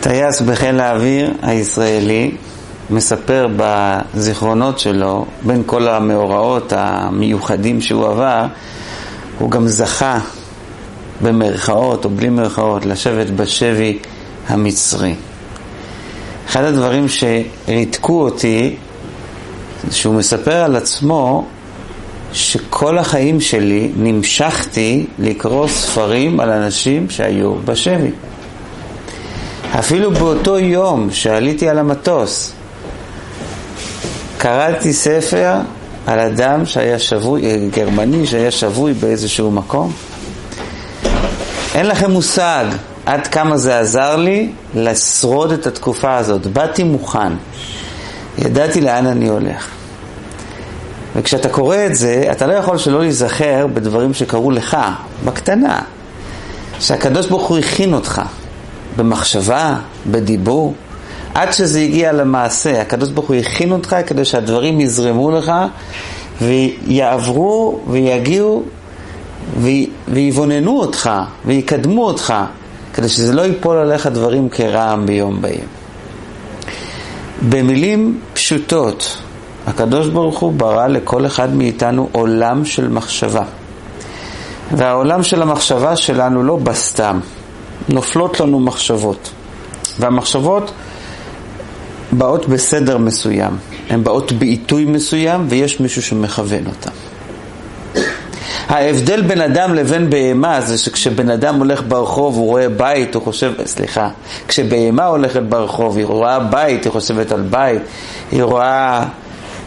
[0.00, 2.30] טייס בחיל האוויר הישראלי
[2.90, 8.46] מספר בזיכרונות שלו, בין כל המאורעות המיוחדים שהוא עבר,
[9.38, 10.18] הוא גם זכה
[11.22, 13.98] במרכאות או בלי מרכאות לשבת בשבי
[14.48, 15.14] המצרי.
[16.46, 18.76] אחד הדברים שריתקו אותי,
[19.90, 21.46] שהוא מספר על עצמו
[22.32, 28.10] שכל החיים שלי נמשכתי לקרוא ספרים על אנשים שהיו בשבי.
[29.74, 32.52] אפילו באותו יום שעליתי על המטוס,
[34.38, 35.54] קראתי ספר
[36.06, 39.92] על אדם שהיה שבוי, גרמני שהיה שבוי באיזשהו מקום.
[41.74, 42.64] אין לכם מושג
[43.06, 46.46] עד כמה זה עזר לי לשרוד את התקופה הזאת.
[46.46, 47.32] באתי מוכן,
[48.38, 49.68] ידעתי לאן אני הולך.
[51.16, 54.76] וכשאתה קורא את זה, אתה לא יכול שלא להיזכר בדברים שקרו לך,
[55.24, 55.78] בקטנה.
[56.80, 58.22] שהקדוש ברוך הוא הכין אותך,
[58.98, 59.76] במחשבה,
[60.10, 60.74] בדיבור,
[61.34, 62.80] עד שזה הגיע למעשה.
[62.80, 65.52] הקדוש ברוך הוא הכין אותך כדי שהדברים יזרמו לך
[66.42, 68.62] ויעברו ויגיעו
[70.08, 71.10] ויבוננו אותך
[71.46, 72.34] ויקדמו אותך,
[72.94, 75.64] כדי שזה לא ייפול עליך דברים כרעם ביום בהיר.
[77.48, 79.18] במילים פשוטות,
[79.66, 83.44] הקדוש ברוך הוא ברא לכל אחד מאיתנו עולם של מחשבה.
[84.72, 87.20] והעולם של המחשבה שלנו לא בסתם,
[87.88, 89.30] נופלות לנו מחשבות.
[89.98, 90.70] והמחשבות
[92.12, 93.56] באות בסדר מסוים,
[93.90, 96.90] הן באות בעיתוי מסוים ויש מישהו שמכוון אותן.
[98.68, 103.52] ההבדל בין אדם לבין בהמה זה שכשבן אדם הולך ברחוב הוא רואה בית, הוא חושב,
[103.66, 104.08] סליחה,
[104.48, 107.82] כשבהמה הולכת ברחוב היא רואה בית, היא חושבת על בית,
[108.32, 109.04] היא רואה,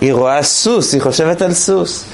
[0.01, 2.05] היא רואה סוס, היא חושבת על סוס.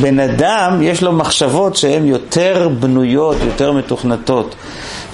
[0.00, 4.54] בן אדם יש לו מחשבות שהן יותר בנויות, יותר מתוכנתות.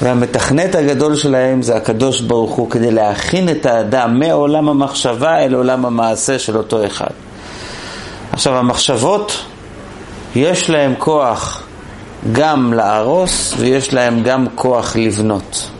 [0.03, 5.87] והמתכנת הגדול שלהם זה הקדוש ברוך הוא כדי להכין את האדם מעולם המחשבה אל עולם
[5.87, 7.11] המעשה של אותו אחד.
[8.33, 9.45] עכשיו המחשבות
[10.37, 11.63] יש להם כוח
[12.33, 15.71] גם להרוס ויש להם גם כוח לבנות.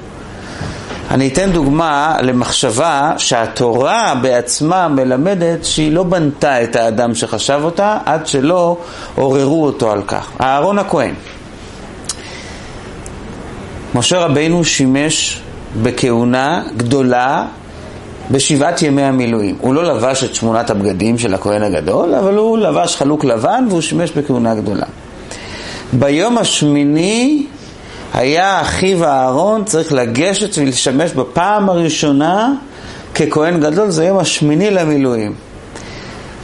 [1.11, 8.27] אני אתן דוגמה למחשבה שהתורה בעצמה מלמדת שהיא לא בנתה את האדם שחשב אותה עד
[8.27, 8.77] שלא
[9.15, 10.29] עוררו אותו על כך.
[10.41, 11.15] אהרון הכהן.
[13.95, 15.41] משה רבינו שימש
[15.83, 17.47] בכהונה גדולה
[18.31, 19.57] בשבעת ימי המילואים.
[19.61, 23.81] הוא לא לבש את שמונת הבגדים של הכהן הגדול, אבל הוא לבש חלוק לבן והוא
[23.81, 24.87] שימש בכהונה גדולה.
[25.93, 27.47] ביום השמיני
[28.15, 32.53] היה אחיו אהרון צריך לגשת ולשמש בפעם הראשונה
[33.15, 35.35] ככהן גדול, זה היום השמיני למילואים.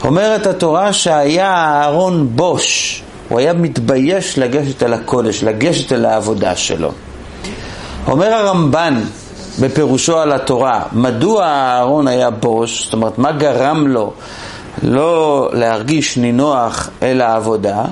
[0.03, 6.91] אומרת התורה שהיה אהרון בוש, הוא היה מתבייש לגשת אל הקודש, לגשת אל העבודה שלו.
[8.07, 9.01] אומר הרמב"ן
[9.59, 14.13] בפירושו על התורה, מדוע אהרון היה בוש, זאת אומרת, מה גרם לו
[14.83, 17.83] לא להרגיש נינוח אל העבודה?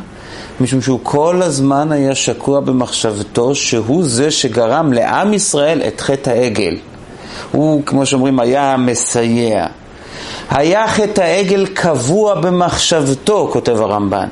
[0.61, 6.75] משום שהוא כל הזמן היה שקוע במחשבתו שהוא זה שגרם לעם ישראל את חטא העגל.
[7.51, 9.65] הוא, כמו שאומרים, היה המסייע.
[10.49, 14.27] היה חטא העגל קבוע במחשבתו, כותב הרמב"ן,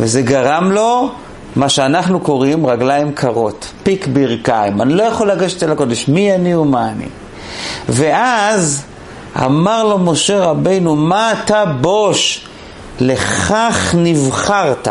[0.00, 1.10] וזה גרם לו
[1.56, 6.54] מה שאנחנו קוראים רגליים קרות, פיק ברכיים, אני לא יכול לגשת אל הקודש, מי אני
[6.54, 7.06] ומה אני.
[7.88, 8.84] ואז
[9.44, 12.46] אמר לו משה רבינו, מה אתה בוש?
[13.00, 14.88] לכך נבחרת.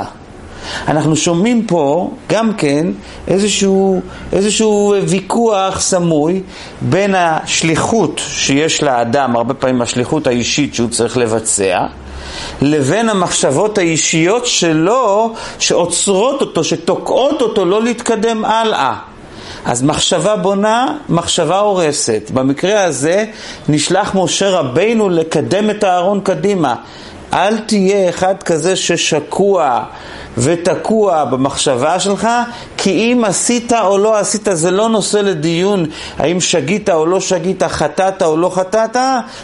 [0.88, 2.88] אנחנו שומעים פה גם כן
[3.28, 4.02] איזשהו,
[4.34, 6.42] איזשהו ויכוח סמוי
[6.82, 11.86] בין השליחות שיש לאדם, הרבה פעמים השליחות האישית שהוא צריך לבצע,
[12.62, 18.94] לבין המחשבות האישיות שלו שעוצרות אותו, שתוקעות אותו לא להתקדם הלאה.
[19.66, 22.32] אז מחשבה בונה, מחשבה הורסת.
[22.34, 23.26] במקרה הזה
[23.70, 26.76] נשלח משה רבינו לקדם את הארון קדימה.
[27.34, 29.84] אל תהיה אחד כזה ששקוע
[30.38, 32.28] ותקוע במחשבה שלך,
[32.78, 35.86] כי אם עשית או לא עשית זה לא נושא לדיון
[36.20, 38.98] האם שגית או לא שגית, חטאת או לא חטאת,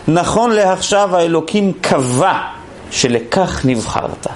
[0.07, 2.58] נכון לעכשיו האלוקים קבע
[2.91, 4.27] שלכך נבחרת.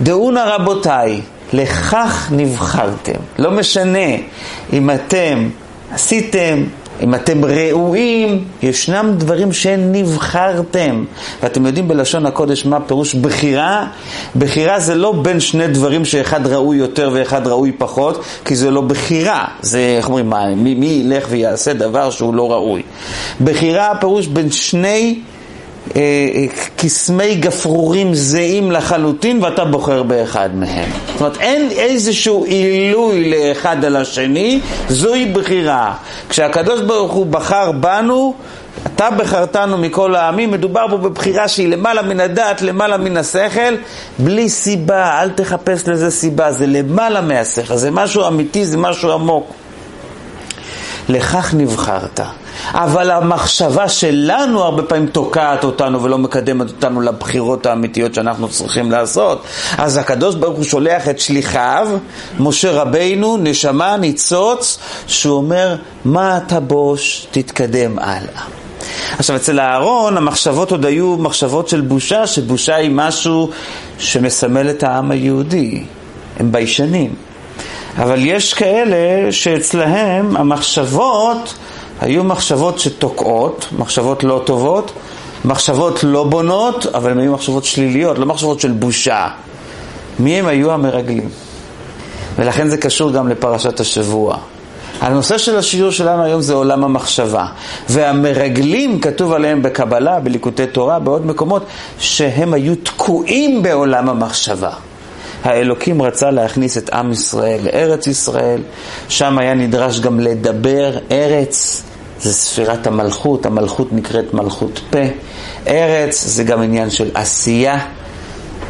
[0.00, 1.20] דעו נא רבותיי,
[1.52, 3.20] לכך נבחרתם.
[3.38, 4.08] לא משנה
[4.72, 5.48] אם אתם
[5.92, 6.64] עשיתם,
[7.00, 11.04] אם אתם ראויים, ישנם דברים שנבחרתם.
[11.42, 13.86] ואתם יודעים בלשון הקודש מה פירוש בחירה?
[14.36, 18.80] בחירה זה לא בין שני דברים שאחד ראוי יותר ואחד ראוי פחות, כי זה לא
[18.80, 19.44] בחירה.
[19.60, 22.82] זה, איך אומרים, מי, מי ילך ויעשה דבר שהוא לא ראוי.
[23.44, 25.18] בחירה הפירוש בין שני
[26.76, 30.88] קסמי גפרורים זהים לחלוטין ואתה בוחר באחד מהם.
[31.12, 35.94] זאת אומרת, אין איזשהו עילוי לאחד על השני, זוהי בחירה.
[36.28, 38.34] כשהקדוש ברוך הוא בחר בנו,
[38.86, 43.74] אתה בחרתנו מכל העמים, מדובר פה בבחירה שהיא למעלה מן הדעת, למעלה מן השכל,
[44.18, 49.52] בלי סיבה, אל תחפש לזה סיבה, זה למעלה מהשכל, זה משהו אמיתי, זה משהו עמוק.
[51.08, 52.20] לכך נבחרת.
[52.72, 59.42] אבל המחשבה שלנו הרבה פעמים תוקעת אותנו ולא מקדמת אותנו לבחירות האמיתיות שאנחנו צריכים לעשות.
[59.78, 61.88] אז הקדוש ברוך הוא שולח את שליחיו,
[62.38, 68.42] משה רבינו, נשמה, ניצוץ, שהוא אומר, מה אתה בוש, תתקדם הלאה.
[69.18, 73.50] עכשיו, אצל אהרון המחשבות עוד היו מחשבות של בושה, שבושה היא משהו
[73.98, 75.84] שמסמל את העם היהודי.
[76.40, 77.14] הם ביישנים.
[77.98, 81.54] אבל יש כאלה שאצלהם המחשבות
[82.04, 84.92] היו מחשבות שתוקעות, מחשבות לא טובות,
[85.44, 89.28] מחשבות לא בונות, אבל הן היו מחשבות שליליות, לא מחשבות של בושה.
[90.18, 91.28] מי הם היו המרגלים?
[92.36, 94.36] ולכן זה קשור גם לפרשת השבוע.
[95.00, 97.46] הנושא של השיעור שלנו היום זה עולם המחשבה.
[97.88, 101.64] והמרגלים, כתוב עליהם בקבלה, בליקוטי תורה, בעוד מקומות,
[101.98, 104.70] שהם היו תקועים בעולם המחשבה.
[105.44, 108.60] האלוקים רצה להכניס את עם ישראל לארץ ישראל,
[109.08, 111.82] שם היה נדרש גם לדבר ארץ,
[112.24, 114.98] זה ספירת המלכות, המלכות נקראת מלכות פה,
[115.68, 117.78] ארץ זה גם עניין של עשייה,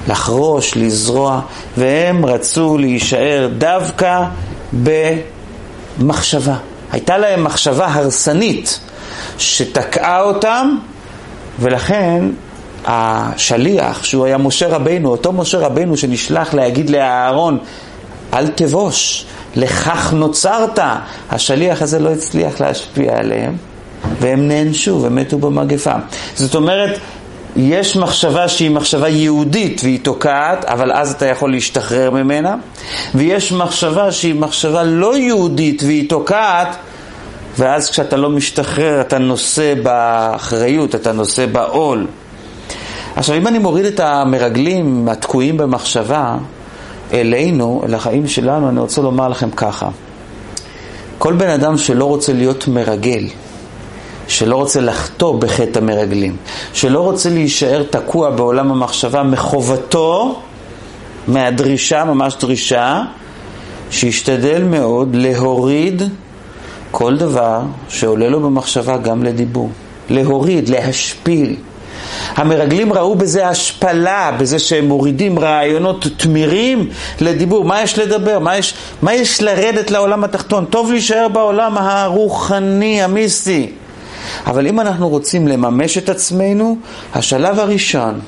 [0.08, 1.40] לחרוש, לזרוע,
[1.76, 4.24] והם רצו להישאר דווקא
[4.72, 6.56] במחשבה.
[6.92, 8.80] הייתה להם מחשבה הרסנית
[9.38, 10.76] שתקעה אותם,
[11.60, 12.24] ולכן
[12.84, 17.58] השליח, שהוא היה משה רבינו, אותו משה רבינו שנשלח להגיד לאהרון,
[18.32, 20.78] אל תבוש, לכך נוצרת.
[21.30, 23.56] השליח הזה לא הצליח להשפיע עליהם,
[24.20, 25.94] והם נענשו ומתו במגפה.
[26.34, 26.98] זאת אומרת,
[27.56, 32.56] יש מחשבה שהיא מחשבה יהודית והיא תוקעת, אבל אז אתה יכול להשתחרר ממנה,
[33.14, 36.76] ויש מחשבה שהיא מחשבה לא יהודית והיא תוקעת,
[37.58, 42.06] ואז כשאתה לא משתחרר אתה נושא באחריות, אתה נושא בעול.
[43.16, 46.36] עכשיו, אם אני מוריד את המרגלים התקועים במחשבה
[47.14, 49.88] אלינו, אל החיים שלנו, אני רוצה לומר לכם ככה.
[51.19, 53.25] כל בן אדם שלא רוצה להיות מרגל,
[54.28, 56.37] שלא רוצה לחטוא בחטא המרגלים,
[56.72, 60.40] שלא רוצה להישאר תקוע בעולם המחשבה, מחובתו,
[61.28, 63.02] מהדרישה, ממש דרישה,
[63.90, 66.02] שישתדל מאוד להוריד
[66.90, 69.70] כל דבר שעולה לו במחשבה גם לדיבור.
[70.11, 71.56] להוריד, להשפיל.
[72.37, 76.88] המרגלים ראו בזה השפלה, בזה שהם מורידים רעיונות תמירים
[77.20, 77.64] לדיבור.
[77.64, 78.38] מה יש לדבר?
[78.38, 80.64] מה יש, מה יש לרדת לעולם התחתון?
[80.64, 83.73] טוב להישאר בעולם הרוחני, המיסטי.
[84.46, 86.76] אבל אם אנחנו רוצים לממש את עצמנו,
[87.14, 88.20] השלב הראשון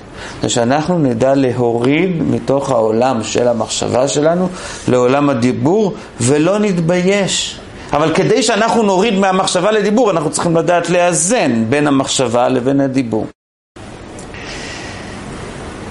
[0.43, 4.49] זה שאנחנו נדע להוריד מתוך העולם של המחשבה שלנו
[4.89, 7.59] לעולם הדיבור ולא נתבייש.
[7.93, 13.27] אבל כדי שאנחנו נוריד מהמחשבה לדיבור, אנחנו צריכים לדעת לאזן בין המחשבה לבין הדיבור.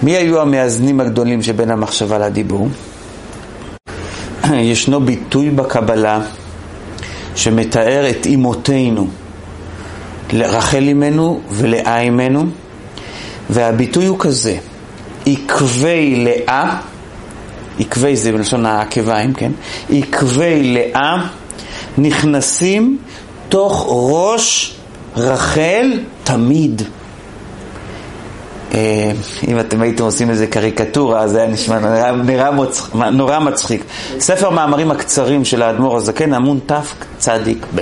[0.06, 2.68] מי היו המאזנים הגדולים שבין המחשבה לדיבור?
[4.54, 6.22] ישנו ביטוי בקבלה
[7.36, 9.08] שמתאר את אמותינו,
[10.34, 12.46] רחל אמנו ולאה אמנו,
[13.50, 14.58] והביטוי הוא כזה,
[15.26, 16.80] עקבי לאה,
[17.80, 19.52] עקבי זה בלשון העקביים, כן?
[19.90, 21.28] עקבי לאה
[21.98, 22.98] נכנסים
[23.50, 24.76] תוך ראש
[25.18, 26.82] רחל תמיד.
[28.76, 29.12] אה,
[29.48, 32.82] אם אתם הייתם עושים איזה קריקטורה, אז היה נשמע נראה, נראה מוצ...
[33.12, 33.84] נורא מצחיק.
[34.20, 37.82] ספר מאמרים הקצרים של האדמו"ר הזקן, עמון תצ"ב,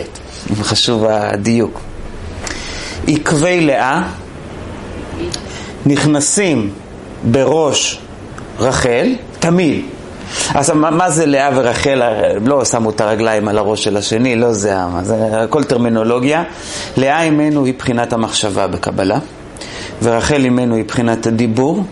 [0.62, 1.79] חשוב הדיוק.
[3.07, 4.03] עקבי לאה
[5.85, 6.69] נכנסים
[7.31, 8.00] בראש
[8.59, 9.07] רחל,
[9.39, 9.85] תמיד.
[10.55, 12.01] אז מה, מה זה לאה ורחל?
[12.45, 16.43] לא שמו את הרגליים על הראש של השני, לא זה, זה הכל טרמינולוגיה.
[16.97, 19.17] לאה אימנו היא בחינת המחשבה בקבלה.
[20.03, 21.83] ורחל אימנו היא בחינת הדיבור,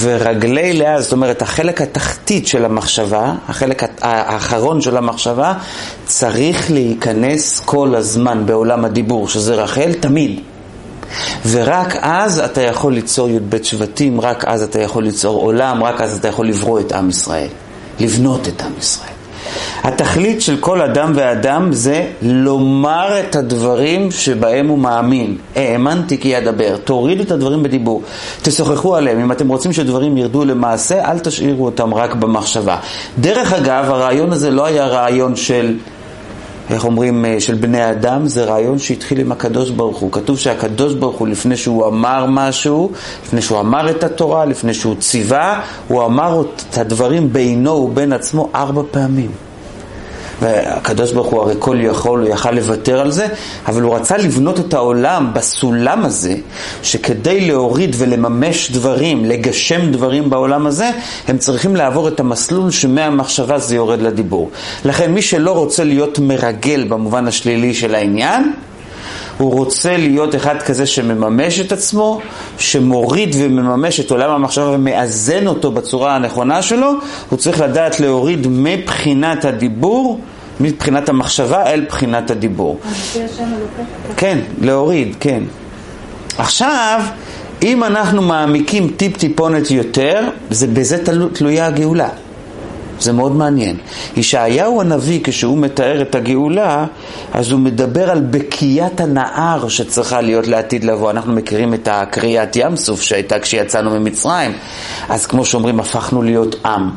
[0.00, 5.54] ורגלי לאה, זאת אומרת החלק התחתית של המחשבה, החלק האחרון של המחשבה,
[6.06, 10.40] צריך להיכנס כל הזמן בעולם הדיבור, שזה רחל תמיד.
[11.50, 16.16] ורק אז אתה יכול ליצור י"ב שבטים, רק אז אתה יכול ליצור עולם, רק אז
[16.16, 17.48] אתה יכול לברוא את עם ישראל,
[18.00, 19.21] לבנות את עם ישראל.
[19.82, 25.36] התכלית של כל אדם ואדם זה לומר את הדברים שבהם הוא מאמין.
[25.56, 26.76] האמנתי כי אדבר.
[26.76, 28.02] תורידו את הדברים בדיבור.
[28.42, 29.20] תשוחחו עליהם.
[29.20, 32.76] אם אתם רוצים שדברים ירדו למעשה, אל תשאירו אותם רק במחשבה.
[33.18, 35.76] דרך אגב, הרעיון הזה לא היה רעיון של
[36.72, 40.12] איך אומרים, אה, של בני אדם, זה רעיון שהתחיל עם הקדוש ברוך הוא.
[40.12, 42.90] כתוב שהקדוש ברוך הוא, לפני שהוא אמר משהו,
[43.26, 48.48] לפני שהוא אמר את התורה, לפני שהוא ציווה, הוא אמר את הדברים בינו ובין עצמו
[48.54, 49.51] ארבע פעמים.
[50.42, 53.26] והקדוש ברוך הוא הרי כל יכול, הוא יכל לוותר על זה,
[53.66, 56.34] אבל הוא רצה לבנות את העולם בסולם הזה,
[56.82, 60.90] שכדי להוריד ולממש דברים, לגשם דברים בעולם הזה,
[61.28, 64.50] הם צריכים לעבור את המסלול שמהמחשבה זה יורד לדיבור.
[64.84, 68.52] לכן מי שלא רוצה להיות מרגל במובן השלילי של העניין,
[69.38, 72.20] הוא רוצה להיות אחד כזה שמממש את עצמו,
[72.58, 76.92] שמוריד ומממש את עולם המחשבה ומאזן אותו בצורה הנכונה שלו,
[77.30, 80.20] הוא צריך לדעת להוריד מבחינת הדיבור,
[80.60, 82.80] מבחינת המחשבה אל בחינת הדיבור.
[84.16, 85.42] כן, להוריד, כן.
[86.38, 87.00] עכשיו,
[87.62, 92.08] אם אנחנו מעמיקים טיפ טיפונת יותר, זה, בזה תלויה הגאולה.
[93.02, 93.76] זה מאוד מעניין.
[94.16, 96.86] ישעיהו הנביא, כשהוא מתאר את הגאולה,
[97.32, 101.10] אז הוא מדבר על בקיית הנהר שצריכה להיות לעתיד לבוא.
[101.10, 104.52] אנחנו מכירים את הקריאת ים סוף שהייתה כשיצאנו ממצרים.
[105.08, 106.90] אז כמו שאומרים, הפכנו להיות עם.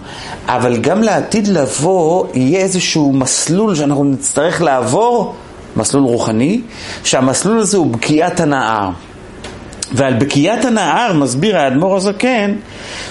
[0.47, 5.35] אבל גם לעתיד לבוא יהיה איזשהו מסלול שאנחנו נצטרך לעבור,
[5.75, 6.61] מסלול רוחני,
[7.03, 8.89] שהמסלול הזה הוא בקיית הנהר.
[9.91, 12.55] ועל בקיית הנהר מסביר האדמו"ר הזקן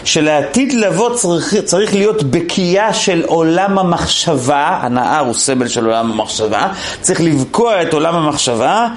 [0.04, 6.69] שלעתיד לבוא צריך, צריך להיות בקייה של עולם המחשבה, הנהר הוא סמל של עולם המחשבה,
[7.00, 8.88] צריך לבקוע את עולם המחשבה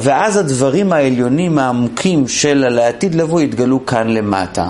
[0.00, 4.68] ואז הדברים העליונים העמוקים של הלעתיד לבוא יתגלו כאן למטה.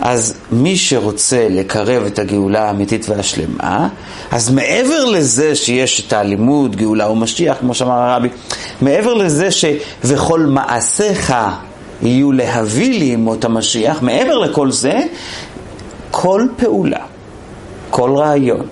[0.00, 3.88] אז מי שרוצה לקרב את הגאולה האמיתית והשלמה,
[4.30, 8.28] אז מעבר לזה שיש את הלימוד, גאולה ומשיח, כמו שאמר הרבי,
[8.80, 9.64] מעבר לזה ש...
[10.04, 11.34] וכל מעשיך
[12.02, 15.00] יהיו להביא לי מות המשיח, מעבר לכל זה,
[16.10, 17.00] כל פעולה,
[17.90, 18.66] כל רעיון,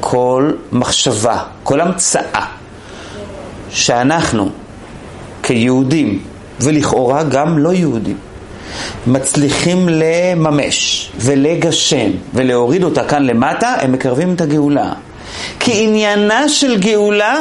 [0.00, 2.46] כל מחשבה, כל המצאה
[3.70, 4.48] שאנחנו
[5.42, 6.22] כיהודים,
[6.60, 8.16] ולכאורה גם לא יהודים,
[9.06, 14.92] מצליחים לממש ולגשם ולהוריד אותה כאן למטה, הם מקרבים את הגאולה.
[15.60, 17.40] כי עניינה של גאולה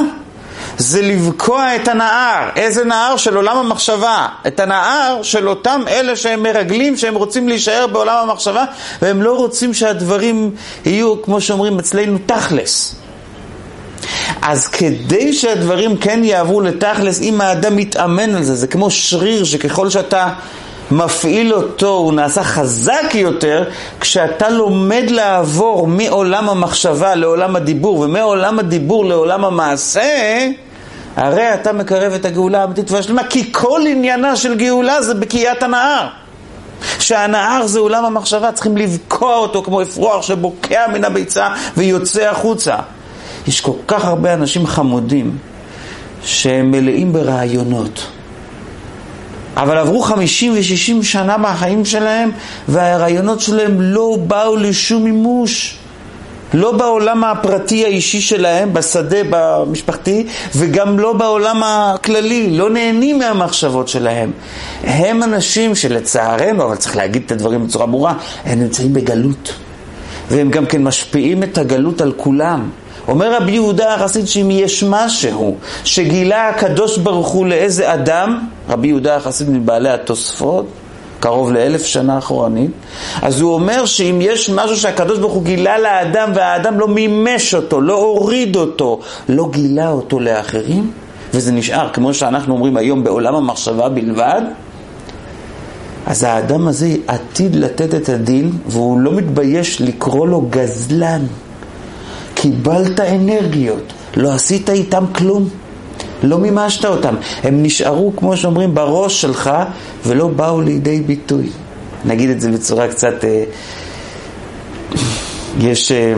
[0.78, 2.50] זה לבקוע את הנהר.
[2.56, 3.18] איזה נהר?
[3.18, 4.28] של עולם המחשבה.
[4.48, 8.66] את הנהר של אותם אלה שהם מרגלים, שהם רוצים להישאר בעולם המחשבה,
[9.02, 10.52] והם לא רוצים שהדברים
[10.86, 12.96] יהיו, כמו שאומרים אצלנו, תכלס.
[14.42, 19.90] אז כדי שהדברים כן יעברו לתכלס, אם האדם מתאמן על זה, זה כמו שריר שככל
[19.90, 20.30] שאתה
[20.92, 23.64] מפעיל אותו, הוא נעשה חזק יותר,
[24.00, 30.48] כשאתה לומד לעבור מעולם המחשבה לעולם הדיבור, ומעולם הדיבור לעולם המעשה,
[31.16, 36.08] הרי אתה מקרב את הגאולה האמיתית והשלמה, כי כל עניינה של גאולה זה בקיאת הנהר.
[37.00, 42.76] שהנהר זה עולם המחשבה, צריכים לבקוע אותו כמו אפרוח שבוקע מן הביצה ויוצא החוצה.
[43.48, 45.38] יש כל כך הרבה אנשים חמודים
[46.26, 48.08] שהם מלאים ברעיונות.
[49.58, 52.32] אבל עברו חמישים ושישים שנה מהחיים שלהם
[52.68, 55.78] והרעיונות שלהם לא באו לשום מימוש.
[56.54, 64.32] לא בעולם הפרטי האישי שלהם, בשדה במשפחתי, וגם לא בעולם הכללי, לא נהנים מהמחשבות שלהם.
[64.84, 68.14] הם אנשים שלצערנו, אבל צריך להגיד את הדברים בצורה ברורה,
[68.46, 69.54] הם נמצאים בגלות.
[70.30, 72.70] והם גם כן משפיעים את הגלות על כולם.
[73.08, 78.40] אומר רבי יהודה החסיד שאם יש משהו שגילה הקדוש ברוך הוא לאיזה אדם,
[78.72, 80.66] רבי יהודה החסיד מבעלי התוספות,
[81.20, 82.72] קרוב לאלף שנה אחורנית,
[83.22, 87.82] אז הוא אומר שאם יש משהו שהקדוש ברוך הוא גילה לאדם והאדם לא מימש אותו,
[87.82, 89.00] לא הוריד אותו,
[89.30, 90.92] לא גילה אותו לאחרים,
[91.34, 94.42] וזה נשאר, כמו שאנחנו אומרים היום, בעולם המחשבה בלבד,
[96.06, 101.22] אז האדם הזה עתיד לתת את הדין, והוא לא מתבייש לקרוא לו גזלן.
[102.34, 105.50] קיבלת אנרגיות, לא עשית איתם כלום.
[106.24, 107.16] לא מימשת אותם.
[107.44, 109.52] הם נשארו, כמו שאומרים, בראש שלך
[110.06, 111.50] ולא באו לידי ביטוי.
[112.06, 113.26] נגיד את זה בצורה קצת...
[113.26, 113.44] אה,
[115.60, 116.14] יש אה,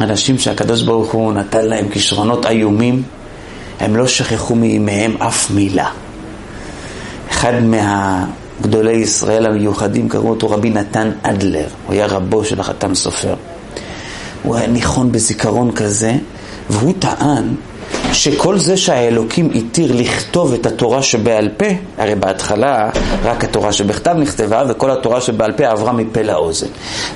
[0.00, 3.02] אנשים שהקדוש ברוך הוא נתן להם כישרונות איומים,
[3.80, 5.90] הם לא שכחו מימיהם אף מילה.
[7.30, 13.34] אחד מהגדולי ישראל המיוחדים, קראו אותו רבי נתן אדלר, הוא היה רבו של החתם סופר.
[14.42, 16.12] הוא היה ניחון בזיכרון כזה,
[16.70, 17.54] והוא טען
[18.14, 21.66] שכל זה שהאלוקים התיר לכתוב את התורה שבעל פה,
[21.98, 22.90] הרי בהתחלה
[23.24, 26.66] רק התורה שבכתב נכתבה וכל התורה שבעל פה עברה מפה לאוזן.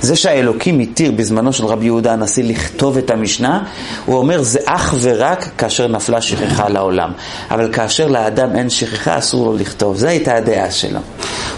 [0.01, 3.63] זה שהאלוקים התיר בזמנו של רבי יהודה הנשיא לכתוב את המשנה,
[4.05, 7.11] הוא אומר זה אך ורק כאשר נפלה שכחה לעולם.
[7.51, 9.97] אבל כאשר לאדם אין שכחה אסור לו לכתוב.
[9.97, 10.99] זו הייתה הדעה שלו.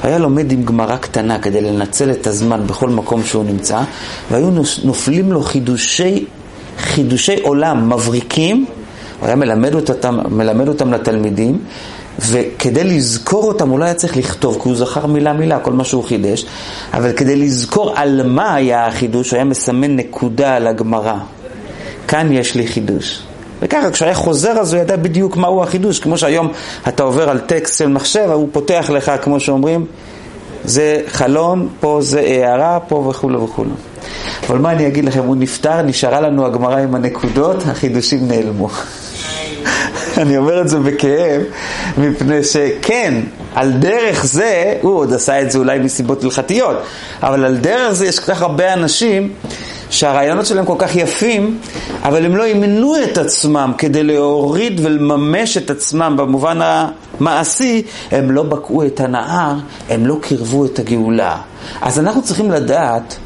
[0.02, 3.82] הוא היה לומד עם גמרא קטנה כדי לנצל את הזמן בכל מקום שהוא נמצא,
[4.32, 4.50] והיו
[4.84, 6.26] נופלים לו חידושי,
[6.78, 8.66] חידושי עולם מבריקים
[9.22, 11.60] הוא היה מלמד אותם, מלמד אותם לתלמידים,
[12.20, 15.84] וכדי לזכור אותם הוא לא היה צריך לכתוב, כי הוא זכר מילה מילה, כל מה
[15.84, 16.46] שהוא חידש,
[16.94, 21.16] אבל כדי לזכור על מה היה החידוש, הוא היה מסמן נקודה על הגמרא.
[22.08, 23.24] כאן יש לי חידוש.
[23.62, 26.52] וככה, כשהיה חוזר אז הוא ידע בדיוק מהו החידוש, כמו שהיום
[26.88, 29.86] אתה עובר על טקסט של מחשב, הוא פותח לך, כמו שאומרים,
[30.64, 33.72] זה חלון, פה זה הערה, פה וכולו וכולו.
[34.50, 38.70] אבל מה אני אגיד לכם, הוא נפטר, נשארה לנו הגמרא עם הנקודות, החידושים נעלמו.
[40.18, 41.42] אני אומר את זה בכאב,
[41.98, 43.14] מפני שכן,
[43.56, 46.78] על דרך זה, הוא עוד עשה את זה אולי מסיבות הלכתיות,
[47.24, 49.34] אבל על דרך זה יש כל כך הרבה אנשים
[49.90, 51.58] שהרעיונות שלהם כל כך יפים,
[52.04, 56.60] אבל הם לא אימנו את עצמם כדי להוריד ולממש את עצמם במובן
[57.22, 59.54] המעשי, הם לא בקעו את הנהר,
[59.90, 61.38] הם לא קירבו את הגאולה.
[61.82, 63.18] אז אנחנו צריכים לדעת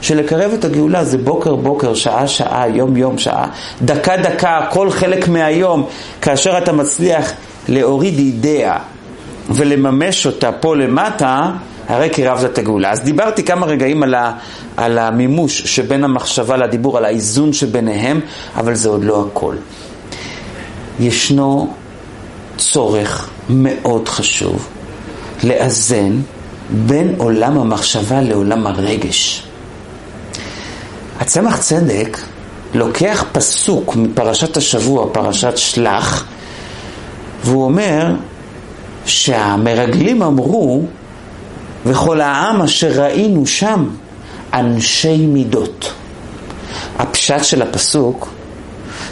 [0.00, 3.46] שלקרב את הגאולה זה בוקר בוקר, שעה שעה, יום יום שעה,
[3.82, 5.86] דקה דקה, כל חלק מהיום,
[6.22, 7.32] כאשר אתה מצליח
[7.68, 8.78] להוריד אידאה
[9.50, 11.50] ולממש אותה פה למטה,
[11.88, 12.90] הרי קירבת את הגאולה.
[12.90, 14.32] אז דיברתי כמה רגעים על, ה,
[14.76, 18.20] על המימוש שבין המחשבה לדיבור, על האיזון שביניהם,
[18.56, 19.54] אבל זה עוד לא הכל.
[21.00, 21.72] ישנו
[22.56, 24.68] צורך מאוד חשוב
[25.44, 26.20] לאזן
[26.70, 29.46] בין עולם המחשבה לעולם הרגש.
[31.20, 32.18] הצמח צדק
[32.74, 36.26] לוקח פסוק מפרשת השבוע, פרשת שלח,
[37.44, 38.14] והוא אומר
[39.06, 40.82] שהמרגלים אמרו,
[41.86, 43.88] וכל העם אשר ראינו שם,
[44.54, 45.92] אנשי מידות.
[46.98, 48.33] הפשט של הפסוק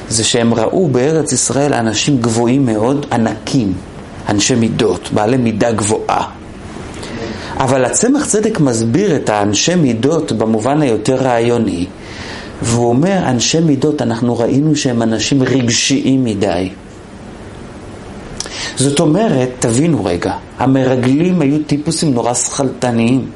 [0.09, 3.73] זה שהם ראו בארץ ישראל אנשים גבוהים מאוד, ענקים,
[4.29, 6.29] אנשי מידות, בעלי מידה גבוהה.
[7.57, 11.87] אבל הצמח צדק מסביר את האנשי מידות במובן היותר רעיוני,
[12.63, 16.69] והוא אומר, אנשי מידות, אנחנו ראינו שהם אנשים רגשיים מדי.
[18.77, 23.27] זאת אומרת, תבינו רגע, המרגלים היו טיפוסים נורא שכלתניים,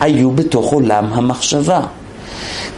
[0.00, 1.80] היו בתוך עולם המחשבה.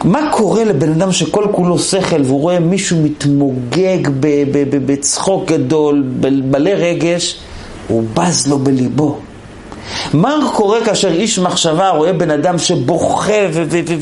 [0.03, 4.09] מה קורה לבן אדם שכל כולו שכל והוא רואה מישהו מתמוגג
[4.85, 6.03] בצחוק גדול,
[6.51, 7.39] מלא רגש,
[7.87, 9.17] הוא בז לו בליבו.
[10.13, 13.33] מה קורה כאשר איש מחשבה רואה בן אדם שבוכה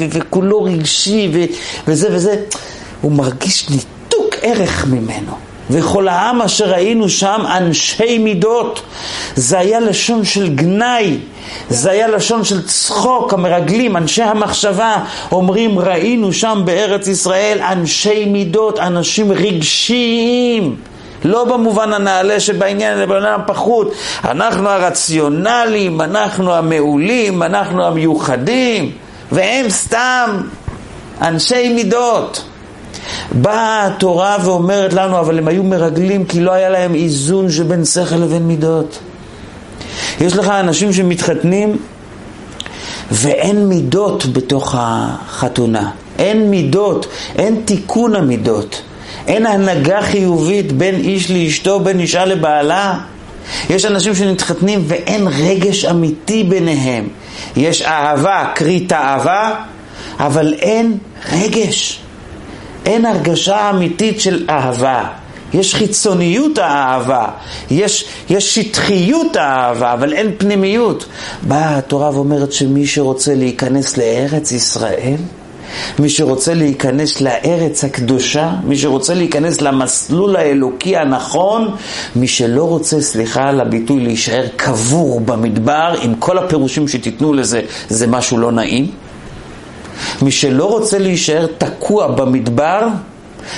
[0.09, 1.31] וכולו רגשי
[1.87, 2.35] וזה וזה?
[3.01, 5.54] הוא מרגיש ניתוק ערך ממנו.
[5.69, 8.81] וכל העם אשר ראינו שם אנשי מידות.
[9.35, 11.17] זה היה לשון של גנאי,
[11.69, 14.95] זה היה לשון של צחוק, המרגלים, אנשי המחשבה,
[15.31, 20.75] אומרים ראינו שם בארץ ישראל אנשי מידות, אנשים רגשיים.
[21.23, 23.93] לא במובן הנעלה שבעניין, אלא בעולם הפחות.
[24.23, 28.91] אנחנו הרציונליים, אנחנו המעולים, אנחנו המיוחדים,
[29.31, 30.41] והם סתם
[31.21, 32.43] אנשי מידות.
[33.31, 38.15] באה התורה ואומרת לנו, אבל הם היו מרגלים כי לא היה להם איזון שבין שכל
[38.15, 38.99] לבין מידות.
[40.21, 41.77] יש לך אנשים שמתחתנים
[43.11, 45.89] ואין מידות בתוך החתונה.
[46.19, 48.81] אין מידות, אין תיקון המידות.
[49.27, 52.97] אין הנהגה חיובית בין איש לאשתו, בין אישה לבעלה.
[53.69, 57.07] יש אנשים שמתחתנים ואין רגש אמיתי ביניהם.
[57.57, 59.55] יש אהבה, קרי תאווה,
[60.19, 60.97] אבל אין
[61.31, 62.04] רגש.
[62.85, 65.03] אין הרגשה אמיתית של אהבה.
[65.53, 67.27] יש חיצוניות האהבה,
[67.71, 71.05] יש, יש שטחיות האהבה, אבל אין פנימיות.
[71.41, 75.15] באה התורה ואומרת שמי שרוצה להיכנס לארץ ישראל,
[75.99, 81.75] מי שרוצה להיכנס לארץ הקדושה, מי שרוצה להיכנס למסלול האלוקי הנכון,
[82.15, 88.07] מי שלא רוצה, סליחה על הביטוי, להישאר קבור במדבר, עם כל הפירושים שתיתנו לזה, זה
[88.07, 88.91] משהו לא נעים.
[90.21, 92.87] מי שלא רוצה להישאר תקוע במדבר,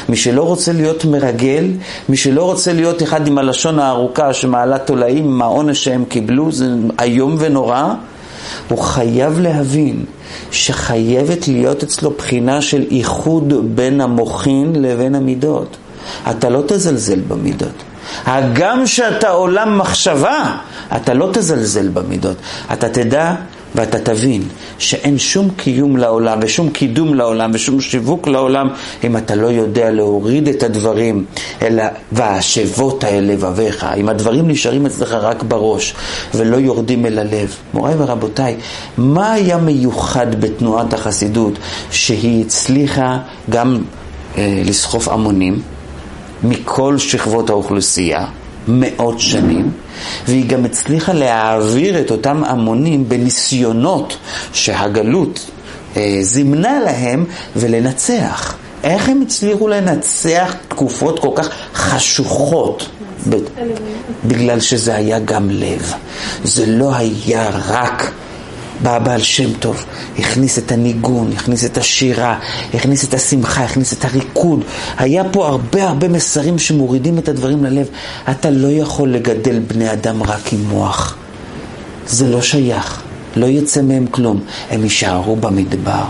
[0.09, 1.71] מי שלא רוצה להיות מרגל,
[2.09, 6.65] מי שלא רוצה להיות אחד עם הלשון הארוכה שמעלה תולעים עם העונש שהם קיבלו, זה
[7.01, 7.93] איום ונורא,
[8.69, 10.05] הוא חייב להבין
[10.51, 15.77] שחייבת להיות אצלו בחינה של איחוד בין המוחין לבין המידות.
[16.31, 17.83] אתה לא תזלזל במידות.
[18.25, 20.55] הגם שאתה עולם מחשבה,
[20.95, 22.37] אתה לא תזלזל במידות.
[22.73, 23.35] אתה תדע
[23.77, 24.41] ואתה תבין
[24.79, 28.69] שאין שום קיום לעולם ושום קידום לעולם ושום שיווק לעולם
[29.03, 31.25] אם אתה לא יודע להוריד את הדברים
[31.61, 33.85] אלא והשבות אל לבביך.
[33.97, 35.93] אם הדברים נשארים אצלך רק בראש
[36.35, 37.55] ולא יורדים אל הלב.
[37.73, 38.55] מוריי ורבותיי,
[38.97, 41.53] מה היה מיוחד בתנועת החסידות
[41.91, 43.17] שהיא הצליחה
[43.49, 43.79] גם
[44.37, 45.61] אה, לסחוף המונים
[46.43, 48.25] מכל שכבות האוכלוסייה?
[48.67, 49.71] מאות שנים,
[50.27, 54.17] והיא גם הצליחה להעביר את אותם המונים בניסיונות
[54.53, 55.45] שהגלות
[55.97, 57.25] אה, זימנה להם
[57.55, 58.55] ולנצח.
[58.83, 62.89] איך הם הצליחו לנצח תקופות כל כך חשוכות?
[64.25, 65.93] בגלל שזה היה גם לב.
[66.43, 68.11] זה לא היה רק...
[68.83, 69.85] בא הבעל שם טוב,
[70.19, 72.39] הכניס את הניגון, הכניס את השירה,
[72.73, 74.63] הכניס את השמחה, הכניס את הריקוד.
[74.97, 77.87] היה פה הרבה הרבה מסרים שמורידים את הדברים ללב.
[78.31, 81.15] אתה לא יכול לגדל בני אדם רק עם מוח.
[82.07, 83.01] זה לא שייך,
[83.35, 84.39] לא יצא מהם כלום.
[84.69, 86.03] הם יישארו במדבר.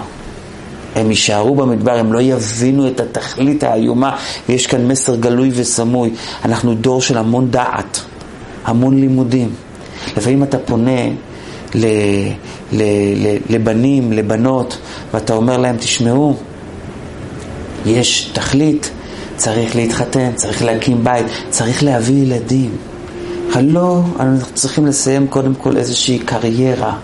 [0.96, 4.18] הם יישארו במדבר, הם לא יבינו את התכלית האיומה,
[4.50, 6.10] ויש כאן מסר גלוי וסמוי.
[6.46, 8.02] אנחנו דור של המון דעת,
[8.66, 9.50] המון לימודים.
[10.18, 11.02] לפעמים אתה פונה
[13.50, 14.78] לבנים, לבנות,
[15.14, 16.36] ואתה אומר להם, תשמעו,
[17.86, 18.92] יש תכלית,
[19.36, 22.72] צריך להתחתן, צריך להקים בית, צריך להביא ילדים.
[23.62, 26.98] לא, אנחנו צריכים לסיים קודם כל איזושהי קריירה.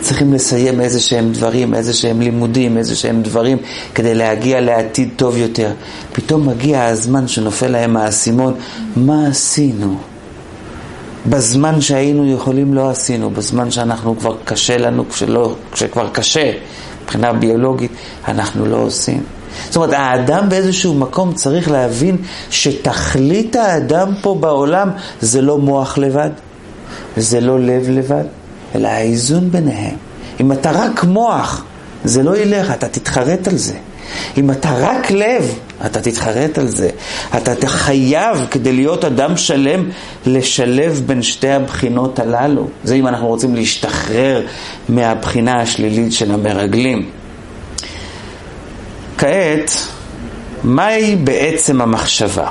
[0.00, 3.58] צריכים לסיים איזה שהם דברים, איזה שהם לימודים, איזה שהם דברים,
[3.94, 5.72] כדי להגיע לעתיד טוב יותר.
[6.12, 8.54] פתאום מגיע הזמן שנופל להם האסימון,
[8.96, 10.11] מה עשינו?
[11.26, 16.52] בזמן שהיינו יכולים לא עשינו, בזמן שאנחנו כבר קשה לנו, כשלא, כשכבר קשה
[17.02, 17.90] מבחינה ביולוגית,
[18.28, 19.22] אנחנו לא עושים.
[19.66, 22.16] זאת אומרת, האדם באיזשהו מקום צריך להבין
[22.50, 26.30] שתכלית האדם פה בעולם זה לא מוח לבד,
[27.16, 28.24] וזה לא לב לבד,
[28.74, 29.96] אלא האיזון ביניהם.
[30.40, 31.64] אם אתה רק מוח,
[32.04, 33.74] זה לא ילך, אתה תתחרט על זה.
[34.38, 36.90] אם אתה רק לב, אתה תתחרט על זה.
[37.36, 39.90] אתה חייב, כדי להיות אדם שלם,
[40.26, 42.68] לשלב בין שתי הבחינות הללו.
[42.84, 44.46] זה אם אנחנו רוצים להשתחרר
[44.88, 47.10] מהבחינה השלילית של המרגלים.
[49.18, 49.72] כעת,
[50.64, 52.48] מהי בעצם המחשבה?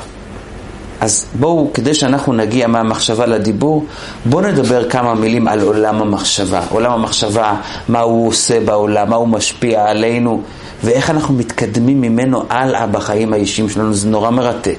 [1.02, 3.86] אז בואו, כדי שאנחנו נגיע מהמחשבה לדיבור,
[4.26, 6.62] בואו נדבר כמה מילים על עולם המחשבה.
[6.70, 7.56] עולם המחשבה,
[7.90, 10.42] מה הוא עושה בעולם, מה הוא משפיע עלינו,
[10.84, 14.78] ואיך אנחנו מתקדמים ממנו הלאה בחיים האישיים שלנו, זה נורא מרתק.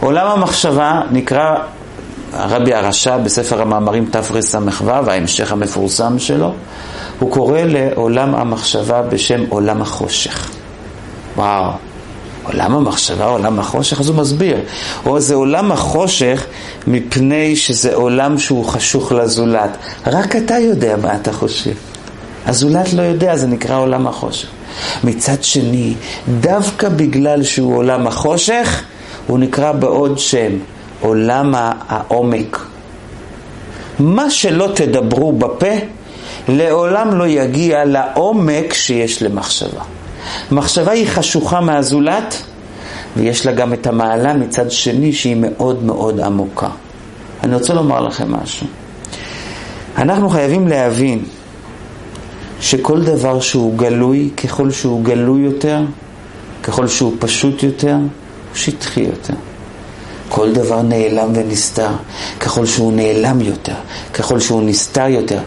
[0.00, 1.54] עולם המחשבה נקרא
[2.32, 6.52] הרבי הרשע בספר המאמרים תרס"ו, ההמשך המפורסם שלו,
[7.18, 10.50] הוא קורא לעולם המחשבה בשם עולם החושך.
[11.36, 11.70] וואו,
[12.44, 14.56] עולם המחשבה, עולם החושך, אז הוא מסביר.
[15.06, 16.46] או זה עולם החושך
[16.86, 19.76] מפני שזה עולם שהוא חשוך לזולת.
[20.06, 21.74] רק אתה יודע מה אתה חושב.
[22.46, 24.48] הזולת לא יודע, זה נקרא עולם החושך.
[25.04, 25.94] מצד שני,
[26.40, 28.82] דווקא בגלל שהוא עולם החושך,
[29.26, 30.52] הוא נקרא בעוד שם,
[31.00, 31.54] עולם
[31.88, 32.66] העומק.
[33.98, 35.74] מה שלא תדברו בפה,
[36.48, 39.82] לעולם לא יגיע לעומק שיש למחשבה.
[40.52, 42.42] מחשבה היא חשוכה מהזולת,
[43.16, 46.68] ויש לה גם את המעלה מצד שני שהיא מאוד מאוד עמוקה.
[47.42, 48.66] אני רוצה לומר לכם משהו.
[49.98, 51.24] אנחנו חייבים להבין
[52.60, 55.80] שכל דבר שהוא גלוי, ככל שהוא גלוי יותר,
[56.62, 59.34] ככל שהוא פשוט יותר, הוא שטחי יותר.
[60.28, 61.90] כל דבר נעלם ונסתר,
[62.40, 63.74] ככל שהוא נעלם יותר,
[64.14, 65.38] ככל שהוא נסתר יותר,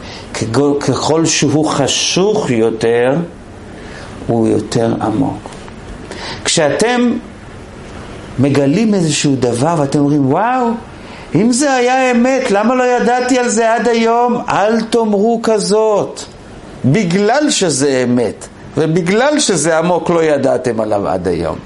[0.79, 3.15] ככל שהוא חשוך יותר,
[4.27, 5.49] הוא יותר עמוק.
[6.45, 7.13] כשאתם
[8.39, 10.67] מגלים איזשהו דבר ואתם אומרים, וואו,
[11.35, 14.37] אם זה היה אמת, למה לא ידעתי על זה עד היום?
[14.49, 16.21] אל תאמרו כזאת.
[16.85, 21.57] בגלל שזה אמת, ובגלל שזה עמוק לא ידעתם עליו עד היום.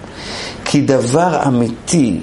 [0.66, 2.20] כי דבר אמיתי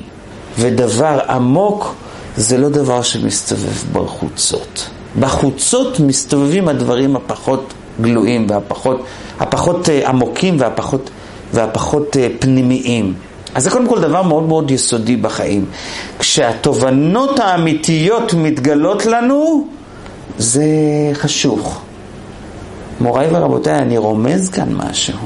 [0.59, 1.94] ודבר עמוק
[2.37, 4.88] זה לא דבר שמסתובב בחוצות.
[5.20, 9.04] בחוצות מסתובבים הדברים הפחות גלויים והפחות
[9.40, 11.11] הפחות אה, עמוקים והפחות,
[11.52, 13.14] והפחות אה, פנימיים.
[13.54, 15.64] אז זה קודם כל דבר מאוד מאוד יסודי בחיים.
[16.18, 19.68] כשהתובנות האמיתיות מתגלות לנו,
[20.38, 20.64] זה
[21.14, 21.80] חשוך.
[23.00, 25.18] מוריי ורבותיי, אני רומז כאן משהו.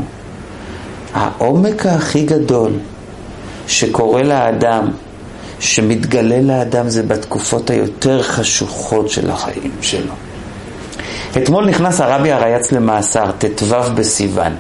[1.15, 2.73] העומק הכי גדול
[3.67, 4.89] שקורה לאדם,
[5.61, 10.13] שמתגלה לאדם, זה בתקופות היותר חשוכות של החיים שלו.
[11.37, 14.53] אתמול נכנס הרבי הרייץ למאסר, ט"ו בסיוון,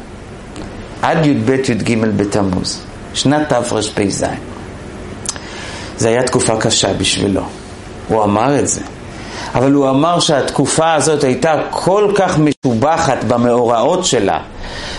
[1.02, 2.80] עד י"ב י"ג בתמוז,
[3.14, 4.24] שנת תרפ"ז.
[5.98, 7.42] זו הייתה תקופה קשה בשבילו,
[8.08, 8.80] הוא אמר את זה.
[9.54, 14.38] אבל הוא אמר שהתקופה הזאת הייתה כל כך משובחת במאורעות שלה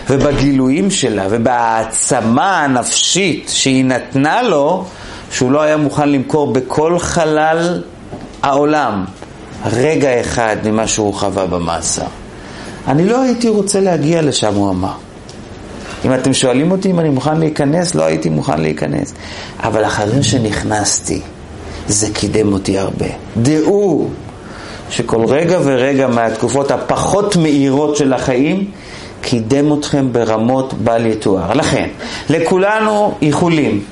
[0.10, 4.86] ובגילויים שלה ובהעצמה הנפשית שהיא נתנה לו,
[5.32, 7.82] שהוא לא היה מוכן למכור בכל חלל
[8.44, 9.06] העולם
[9.66, 12.06] רגע אחד ממה שהוא חווה במאסר.
[12.88, 14.94] אני לא הייתי רוצה להגיע לשם, הוא אמר.
[16.06, 19.14] אם אתם שואלים אותי אם אני מוכן להיכנס, לא הייתי מוכן להיכנס.
[19.60, 21.22] אבל אחרי שנכנסתי,
[21.88, 23.06] זה קידם אותי הרבה.
[23.38, 24.10] דעו
[24.90, 28.72] שכל רגע ורגע מהתקופות הפחות מהירות של החיים
[29.22, 31.54] קידם אתכם ברמות בל יתואר.
[31.54, 31.88] לכן,
[32.30, 33.84] לכולנו איחולים,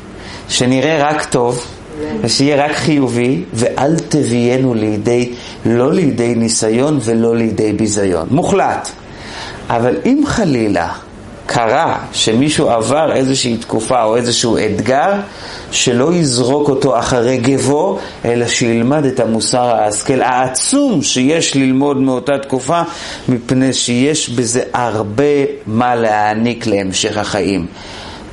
[0.49, 1.65] שנראה רק טוב,
[2.21, 5.33] ושיהיה רק חיובי, ואל תביאנו לידי,
[5.65, 8.27] לא לידי ניסיון ולא לידי ביזיון.
[8.31, 8.89] מוחלט.
[9.69, 10.89] אבל אם חלילה
[11.45, 15.13] קרה שמישהו עבר איזושהי תקופה או איזשהו אתגר,
[15.71, 22.81] שלא יזרוק אותו אחרי גבו, אלא שילמד את המוסר ההשכל העצום שיש ללמוד מאותה תקופה,
[23.29, 25.23] מפני שיש בזה הרבה
[25.67, 27.65] מה להעניק להמשך החיים.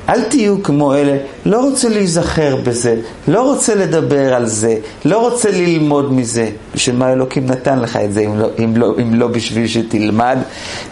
[0.09, 2.95] אל תהיו כמו אלה, לא רוצה להיזכר בזה,
[3.27, 6.49] לא רוצה לדבר על זה, לא רוצה ללמוד מזה.
[6.75, 10.37] בשביל מה אלוקים נתן לך את זה, אם לא, אם לא, אם לא בשביל שתלמד,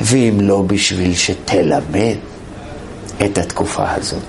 [0.02, 2.16] ואם לא בשביל שתלמד
[3.26, 4.22] את התקופה הזאת.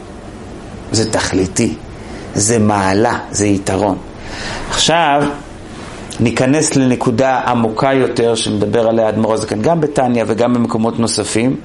[0.92, 1.74] זה תכליתי,
[2.35, 3.96] זה מעלה, זה יתרון.
[4.70, 5.22] עכשיו,
[6.20, 11.57] ניכנס לנקודה עמוקה יותר שמדבר עליה אדמו"ר הזקן, גם בתניא וגם במקומות נוספים.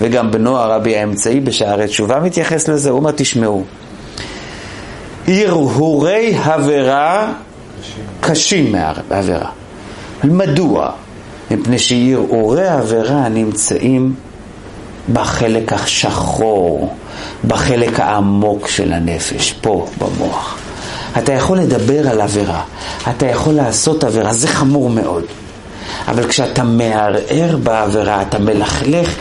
[0.00, 3.64] וגם בנו הרבי האמצעי בשערי תשובה מתייחס לזה, אומר תשמעו,
[5.28, 7.32] הרהורי עבירה
[8.20, 9.48] קשים מעבירה.
[10.24, 10.90] מדוע?
[11.50, 14.14] מפני שהרהורי עבירה נמצאים
[15.12, 16.94] בחלק השחור,
[17.46, 20.58] בחלק העמוק של הנפש, פה במוח.
[21.18, 22.62] אתה יכול לדבר על עבירה,
[23.10, 25.24] אתה יכול לעשות עבירה, זה חמור מאוד.
[26.08, 29.14] אבל כשאתה מערער בעבירה, אתה מלכלך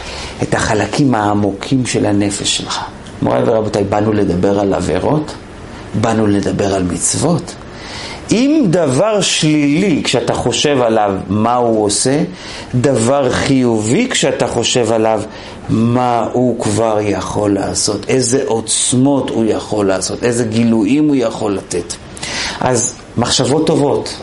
[0.43, 2.80] את החלקים העמוקים של הנפש שלך.
[3.21, 5.34] מוריי ורבותיי, באנו לדבר על עבירות,
[6.02, 7.56] באנו לדבר על מצוות.
[8.32, 12.23] אם דבר שלילי כשאתה חושב עליו מה הוא עושה,
[12.75, 15.21] דבר חיובי כשאתה חושב עליו
[15.69, 21.93] מה הוא כבר יכול לעשות, איזה עוצמות הוא יכול לעשות, איזה גילויים הוא יכול לתת.
[22.62, 24.13] אז מחשבות טובות,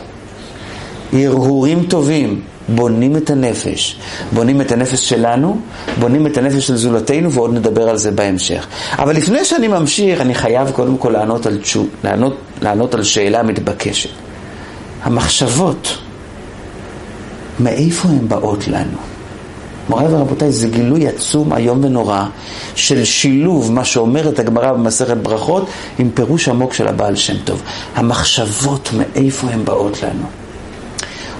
[1.13, 3.97] הרהורים טובים, בונים את הנפש.
[4.33, 5.59] בונים את הנפש שלנו,
[5.99, 8.67] בונים את הנפש של זולתנו, ועוד נדבר על זה בהמשך.
[8.99, 13.43] אבל לפני שאני ממשיך, אני חייב קודם כל לענות על, תשו, לענות, לענות על שאלה
[13.43, 14.09] מתבקשת.
[15.03, 15.97] המחשבות,
[17.59, 18.97] מאיפה הן באות לנו?
[19.89, 22.25] מוריי ורבותיי, זה גילוי עצום, איום ונורא,
[22.75, 25.67] של שילוב מה שאומרת הגמרא במסכת ברכות,
[25.99, 27.61] עם פירוש עמוק של הבעל שם טוב.
[27.95, 30.46] המחשבות, מאיפה הן באות לנו?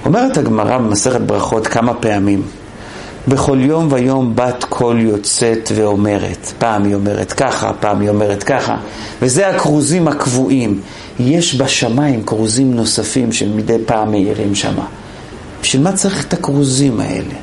[0.08, 2.42] אומרת הגמרא במסכת ברכות כמה פעמים,
[3.28, 8.76] בכל יום ויום בת קול יוצאת ואומרת, פעם היא אומרת ככה, פעם היא אומרת ככה,
[9.22, 10.80] וזה הכרוזים הקבועים.
[11.20, 14.86] יש בשמיים כרוזים נוספים שמדי פעם מאירים שמה.
[15.62, 17.34] בשביל מה צריך את הכרוזים האלה?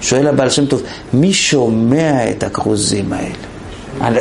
[0.00, 0.82] שואל הבעל שם טוב,
[1.14, 3.53] מי שומע את הכרוזים האלה?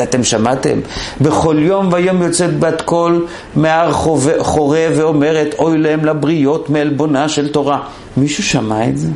[0.04, 0.80] אתם שמעתם?
[1.22, 3.92] בכל יום ויום יוצאת בת קול מהר
[4.40, 7.80] חורב ואומרת אוי להם לבריות מעלבונה של תורה.
[8.18, 9.08] מישהו שמע את זה?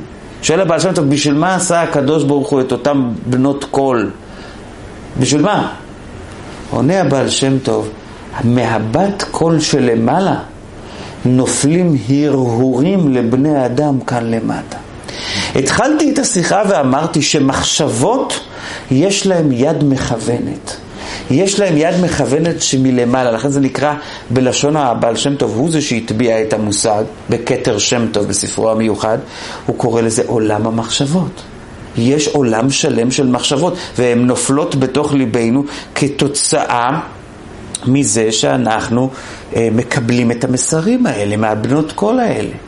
[0.41, 4.09] שואל הבעל שם טוב, בשביל מה עשה הקדוש ברוך הוא את אותם בנות קול?
[5.19, 5.73] בשביל מה?
[6.69, 7.89] עונה הבעל שם טוב,
[8.43, 10.35] מהבת קול שלמעלה
[11.25, 14.77] נופלים הרהורים לבני אדם כאן למטה.
[15.55, 18.46] התחלתי את השיחה ואמרתי שמחשבות
[18.91, 20.77] יש להם יד מכוונת.
[21.31, 23.93] יש להם יד מכוונת שמלמעלה, לכן זה נקרא
[24.29, 29.17] בלשון הבעל שם טוב, הוא זה שהטביע את המושג בכתר שם טוב בספרו המיוחד,
[29.65, 31.41] הוא קורא לזה עולם המחשבות.
[31.97, 35.63] יש עולם שלם של מחשבות, והן נופלות בתוך ליבנו
[35.95, 36.99] כתוצאה
[37.87, 39.09] מזה שאנחנו
[39.55, 42.66] אה, מקבלים את המסרים האלה, מהבנות קול האלה.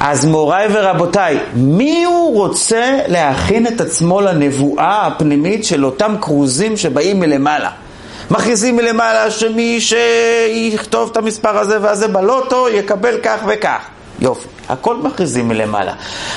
[0.00, 7.20] אז מוריי ורבותיי, מי הוא רוצה להכין את עצמו לנבואה הפנימית של אותם כרוזים שבאים
[7.20, 7.70] מלמעלה?
[8.30, 13.78] מכריזים מלמעלה שמי שיכתוב את המספר הזה והזה בלוטו יקבל כך וכך.
[14.20, 15.92] יופי, הכל מכריזים מלמעלה.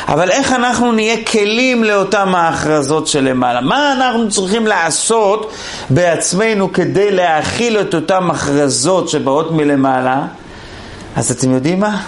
[0.07, 3.61] אבל איך אנחנו נהיה כלים לאותן ההכרזות שלמעלה?
[3.61, 5.51] מה אנחנו צריכים לעשות
[5.89, 10.21] בעצמנו כדי להכיל את אותן הכרזות שבאות מלמעלה?
[11.15, 12.01] אז אתם יודעים מה?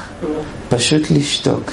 [0.69, 1.71] פשוט לשתוק.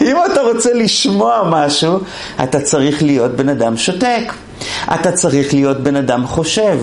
[0.00, 1.98] אם אתה רוצה לשמוע משהו,
[2.42, 4.32] אתה צריך להיות בן אדם שותק.
[4.94, 6.78] אתה צריך להיות בן אדם חושב.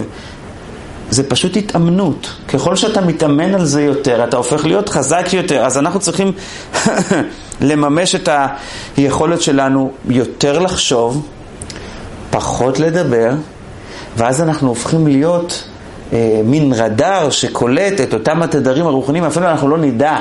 [1.10, 2.30] זה פשוט התאמנות.
[2.48, 5.66] ככל שאתה מתאמן על זה יותר, אתה הופך להיות חזק יותר.
[5.66, 6.32] אז אנחנו צריכים
[7.62, 8.30] לממש את
[8.98, 11.28] היכולת שלנו יותר לחשוב,
[12.30, 13.32] פחות לדבר,
[14.18, 15.64] ואז אנחנו הופכים להיות
[16.44, 20.18] מין רדאר שקולט את אותם התדרים הרוחניים, אפילו אנחנו לא נדע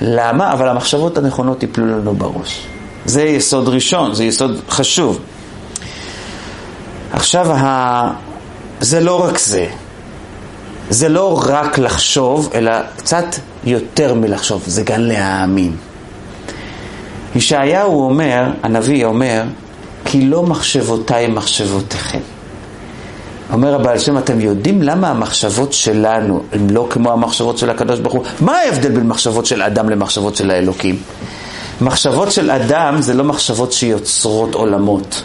[0.00, 2.66] למה, אבל המחשבות הנכונות יפלו לנו בראש.
[3.04, 5.20] זה יסוד ראשון, זה יסוד חשוב.
[7.12, 8.10] עכשיו, ה...
[8.80, 9.66] זה לא רק זה.
[10.90, 13.24] זה לא רק לחשוב, אלא קצת
[13.64, 15.76] יותר מלחשוב, זה גם להאמין.
[17.34, 19.42] ישעיהו אומר, הנביא אומר,
[20.04, 22.37] כי לא מחשבותיי מחשבותיכם.
[23.52, 28.14] אומר הבעל שם, אתם יודעים למה המחשבות שלנו הן לא כמו המחשבות של הקדוש ברוך
[28.14, 28.24] הוא?
[28.40, 30.96] מה ההבדל בין מחשבות של אדם למחשבות של האלוקים?
[31.80, 35.22] מחשבות של אדם זה לא מחשבות שיוצרות עולמות.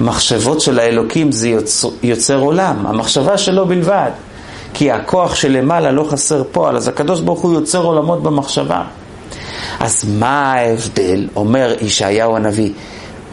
[0.00, 4.10] מחשבות של האלוקים זה יוצר, יוצר עולם, המחשבה שלו בלבד.
[4.74, 8.82] כי הכוח שלמעלה לא חסר פועל, אז הקדוש ברוך הוא יוצר עולמות במחשבה.
[9.80, 11.28] אז מה ההבדל?
[11.36, 12.72] אומר ישעיהו הנביא,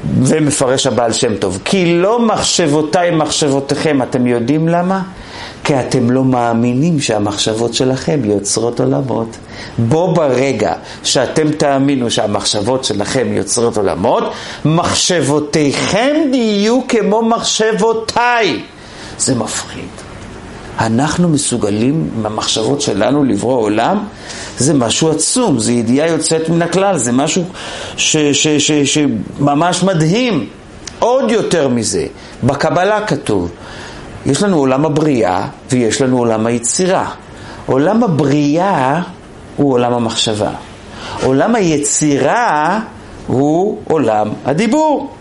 [0.09, 5.01] ומפרש הבעל שם טוב, כי לא מחשבותיי מחשבותיכם, אתם יודעים למה?
[5.63, 9.37] כי אתם לא מאמינים שהמחשבות שלכם יוצרות עולמות.
[9.77, 14.23] בו ברגע שאתם תאמינו שהמחשבות שלכם יוצרות עולמות,
[14.65, 18.61] מחשבותיכם יהיו כמו מחשבותיי.
[19.17, 19.89] זה מפחיד.
[20.79, 24.03] אנחנו מסוגלים במחשבות שלנו לברוא עולם?
[24.57, 27.43] זה משהו עצום, זה ידיעה יוצאת מן הכלל, זה משהו
[27.97, 30.47] שממש מדהים.
[30.99, 32.05] עוד יותר מזה,
[32.43, 33.51] בקבלה כתוב,
[34.25, 37.09] יש לנו עולם הבריאה ויש לנו עולם היצירה.
[37.65, 39.01] עולם הבריאה
[39.55, 40.51] הוא עולם המחשבה.
[41.23, 42.79] עולם היצירה
[43.27, 45.11] הוא עולם הדיבור.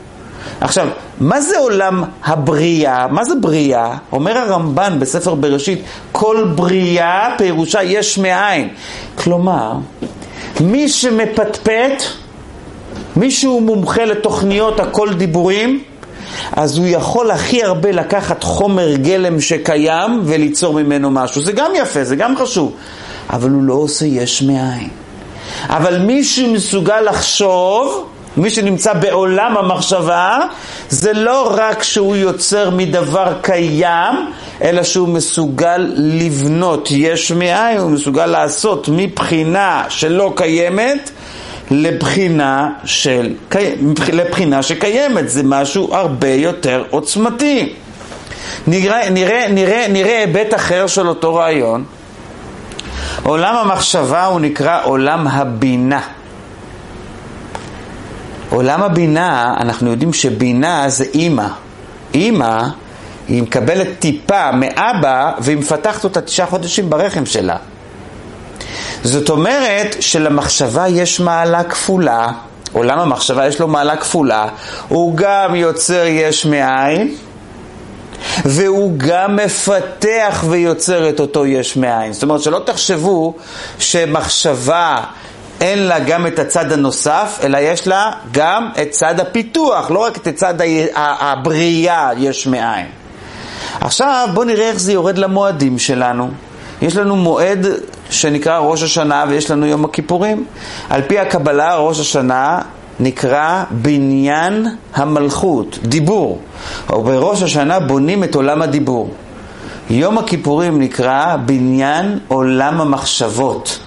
[0.61, 0.89] עכשיו,
[1.21, 3.07] מה זה עולם הבריאה?
[3.09, 3.97] מה זה בריאה?
[4.13, 8.69] אומר הרמב"ן בספר בראשית, כל בריאה פירושה יש מאין.
[9.15, 9.73] כלומר,
[10.61, 12.03] מי שמפטפט,
[13.17, 15.83] מי שהוא מומחה לתוכניות הכל דיבורים,
[16.53, 21.43] אז הוא יכול הכי הרבה לקחת חומר גלם שקיים וליצור ממנו משהו.
[21.43, 22.73] זה גם יפה, זה גם חשוב,
[23.31, 24.89] אבל הוא לא עושה יש מאין.
[25.69, 30.39] אבל מי שמסוגל לחשוב, מי שנמצא בעולם המחשבה,
[30.89, 34.15] זה לא רק שהוא יוצר מדבר קיים,
[34.63, 41.11] אלא שהוא מסוגל לבנות יש מאין, הוא מסוגל לעשות מבחינה שלא קיימת
[41.71, 43.35] לבחינה, של,
[44.13, 45.29] לבחינה שקיימת.
[45.29, 47.73] זה משהו הרבה יותר עוצמתי.
[48.67, 51.85] נראה, נראה, נראה, נראה היבט אחר של אותו רעיון.
[53.23, 56.01] עולם המחשבה הוא נקרא עולם הבינה.
[58.51, 61.47] עולם הבינה, אנחנו יודעים שבינה זה אימא.
[62.15, 62.63] אימא,
[63.29, 67.57] היא מקבלת טיפה מאבא והיא מפתחת אותה תשעה חודשים ברחם שלה.
[69.05, 72.29] זאת אומרת שלמחשבה יש מעלה כפולה,
[72.73, 74.47] עולם המחשבה יש לו מעלה כפולה,
[74.89, 77.15] הוא גם יוצר יש מאין,
[78.45, 82.13] והוא גם מפתח ויוצר את אותו יש מאין.
[82.13, 83.35] זאת אומרת שלא תחשבו
[83.79, 84.97] שמחשבה
[85.61, 90.17] אין לה גם את הצד הנוסף, אלא יש לה גם את צד הפיתוח, לא רק
[90.17, 90.55] את צד
[90.95, 92.87] הבריאה יש מאין.
[93.81, 96.31] עכשיו בואו נראה איך זה יורד למועדים שלנו.
[96.83, 97.67] יש לנו מועד
[98.11, 100.45] שנקרא ראש השנה ויש לנו יום הכיפורים.
[100.91, 102.59] על פי הקבלה ראש השנה
[103.01, 106.41] נקרא בניין המלכות, דיבור.
[106.91, 109.11] ובראש השנה בונים את עולם הדיבור.
[109.91, 113.79] יום הכיפורים נקרא בניין עולם המחשבות.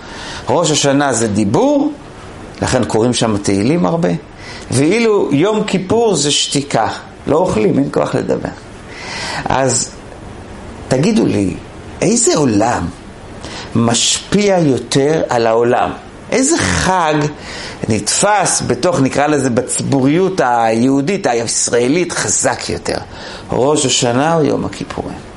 [0.50, 1.92] ראש השנה זה דיבור,
[2.62, 4.10] לכן קוראים שם תהילים הרבה,
[4.72, 6.88] ואילו יום כיפור זה שתיקה,
[7.28, 8.50] לא אוכלים, אין כוח לדבר.
[9.46, 9.90] אז
[10.88, 11.54] תגידו לי,
[12.02, 12.88] איזה עולם
[13.76, 15.92] משפיע יותר על העולם?
[16.32, 17.14] איזה חג
[17.90, 22.98] נתפס בתוך, נקרא לזה, בציבוריות היהודית, הישראלית, חזק יותר?
[23.52, 25.33] ראש השנה או יום הכיפורים?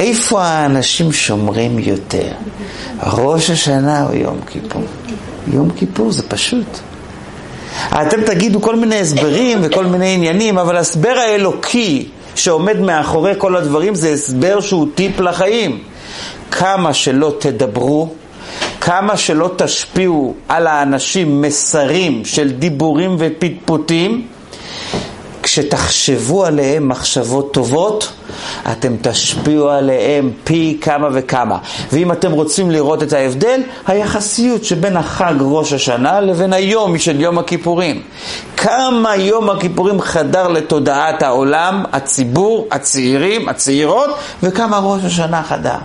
[0.00, 2.32] איפה האנשים שומרים יותר?
[3.06, 4.82] ראש השנה או יום כיפור?
[5.52, 6.78] יום כיפור זה פשוט.
[7.88, 13.94] אתם תגידו כל מיני הסברים וכל מיני עניינים, אבל ההסבר האלוקי שעומד מאחורי כל הדברים
[13.94, 15.78] זה הסבר שהוא טיפ לחיים.
[16.50, 18.08] כמה שלא תדברו,
[18.80, 24.26] כמה שלא תשפיעו על האנשים מסרים של דיבורים ופטפוטים,
[25.50, 28.12] כשתחשבו עליהם מחשבות טובות,
[28.72, 31.58] אתם תשפיעו עליהם פי כמה וכמה.
[31.92, 37.38] ואם אתם רוצים לראות את ההבדל, היחסיות שבין החג ראש השנה לבין היום של יום
[37.38, 38.02] הכיפורים.
[38.56, 44.10] כמה יום הכיפורים חדר לתודעת העולם, הציבור, הצעירים, הצעירות,
[44.42, 45.78] וכמה ראש השנה חדר.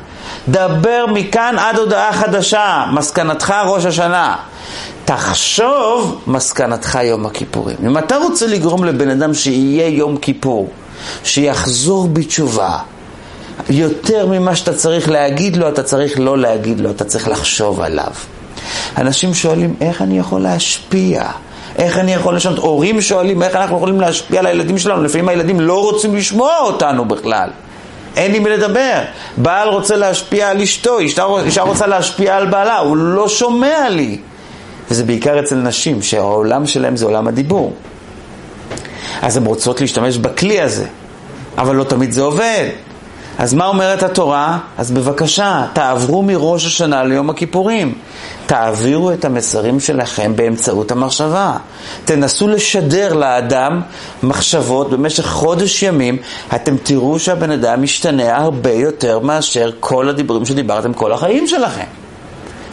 [0.47, 4.35] דבר מכאן עד הודעה חדשה, מסקנתך ראש השנה.
[5.05, 7.77] תחשוב מסקנתך יום הכיפורים.
[7.85, 10.69] אם אתה רוצה לגרום לבן אדם שיהיה יום כיפור,
[11.23, 12.77] שיחזור בתשובה,
[13.69, 18.11] יותר ממה שאתה צריך להגיד לו, אתה צריך לא להגיד לו, אתה צריך לחשוב עליו.
[18.97, 21.23] אנשים שואלים, איך אני יכול להשפיע?
[21.77, 22.57] איך אני יכול לשנות?
[22.57, 25.03] הורים שואלים, איך אנחנו יכולים להשפיע על הילדים שלנו?
[25.03, 27.49] לפעמים הילדים לא רוצים לשמוע אותנו בכלל.
[28.15, 29.01] אין לי מי לדבר.
[29.37, 34.17] בעל רוצה להשפיע על אשתו, אישה רוצה להשפיע על בעלה, הוא לא שומע לי.
[34.91, 37.73] וזה בעיקר אצל נשים, שהעולם שלהם זה עולם הדיבור.
[39.21, 40.85] אז הן רוצות להשתמש בכלי הזה,
[41.57, 42.69] אבל לא תמיד זה עובד.
[43.37, 44.57] אז מה אומרת התורה?
[44.77, 47.93] אז בבקשה, תעברו מראש השנה ליום הכיפורים.
[48.45, 51.57] תעבירו את המסרים שלכם באמצעות המחשבה.
[52.05, 53.81] תנסו לשדר לאדם
[54.23, 56.17] מחשבות במשך חודש ימים,
[56.55, 62.04] אתם תראו שהבן אדם משתנה הרבה יותר מאשר כל הדיבורים שדיברתם כל החיים שלכם.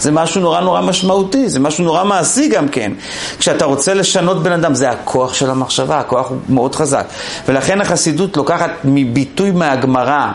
[0.02, 2.92] זה משהו נורא נורא משמעותי, זה משהו נורא מעשי גם כן.
[3.38, 7.06] כשאתה רוצה לשנות בן אדם, זה הכוח של המחשבה, הכוח הוא מאוד חזק.
[7.48, 10.26] ולכן החסידות לוקחת מביטוי מהגמרא,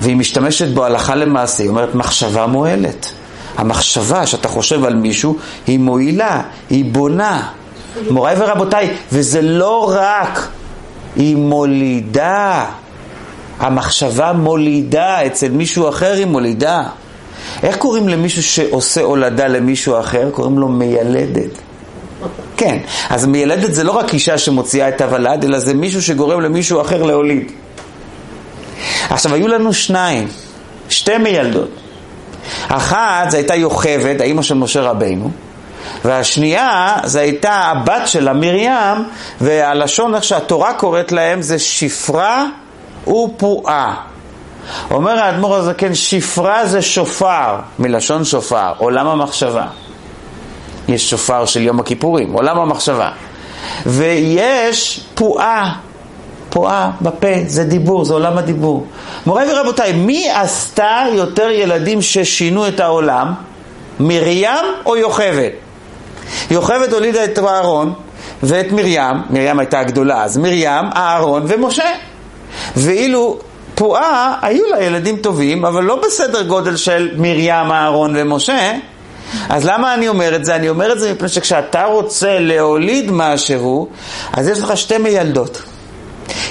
[0.00, 3.12] והיא משתמשת בו הלכה למעשה, היא אומרת מחשבה מועלת.
[3.56, 7.48] המחשבה שאתה חושב על מישהו היא מועילה, היא בונה.
[8.10, 10.48] מוריי ורבותיי, וזה לא רק,
[11.16, 12.66] היא מולידה.
[13.58, 16.82] המחשבה מולידה, אצל מישהו אחר היא מולידה.
[17.62, 20.30] איך קוראים למישהו שעושה הולדה למישהו אחר?
[20.30, 21.50] קוראים לו מיילדת.
[22.56, 22.78] כן,
[23.10, 27.02] אז מיילדת זה לא רק אישה שמוציאה את הוולד, אלא זה מישהו שגורם למישהו אחר
[27.02, 27.52] להוליד.
[29.10, 30.28] עכשיו, היו לנו שניים,
[30.88, 31.68] שתי מיילדות.
[32.68, 35.30] אחת זו הייתה יוכבד, האימא של משה רבינו,
[36.04, 39.04] והשנייה זו הייתה הבת שלה, מרים,
[39.40, 42.46] והלשון, איך שהתורה קוראת להם, זה שפרה
[43.06, 44.11] ופועה.
[44.90, 49.66] אומר האדמו"ר הזקן, שפרה זה שופר, מלשון שופר, עולם המחשבה.
[50.88, 53.10] יש שופר של יום הכיפורים, עולם המחשבה.
[53.86, 55.72] ויש פועה,
[56.50, 58.86] פועה בפה, זה דיבור, זה עולם הדיבור.
[59.26, 63.34] מוריי ורבותיי, מי עשתה יותר ילדים ששינו את העולם?
[64.00, 65.50] מרים או יוכבד?
[66.50, 67.92] יוכבד הולידה את אהרון
[68.42, 71.90] ואת מרים, מרים הייתה הגדולה אז, מרים, אהרון ומשה.
[72.76, 73.38] ואילו
[73.82, 78.72] פועה, היו לה ילדים טובים, אבל לא בסדר גודל של מרים, אהרון ומשה.
[79.48, 80.56] אז למה אני אומר את זה?
[80.56, 83.88] אני אומר את זה מפני שכשאתה רוצה להוליד משהו,
[84.32, 85.62] אז יש לך שתי מיילדות.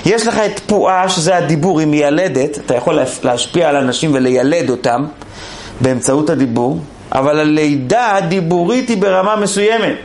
[0.06, 5.06] יש לך את פועה, שזה הדיבור, היא מיילדת, אתה יכול להשפיע על אנשים ולילד אותם
[5.82, 6.80] באמצעות הדיבור,
[7.12, 9.96] אבל הלידה הדיבורית היא ברמה מסוימת.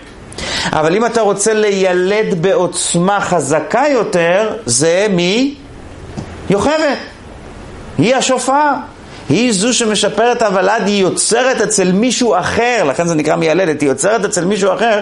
[0.72, 5.54] אבל אם אתה רוצה לילד בעוצמה חזקה יותר, זה מי?
[7.98, 8.72] היא השופר.
[9.28, 14.24] היא זו שמשפרת הוולד, היא יוצרת אצל מישהו אחר, לכן זה נקרא מיילדת, היא יוצרת
[14.24, 15.00] אצל מישהו אחר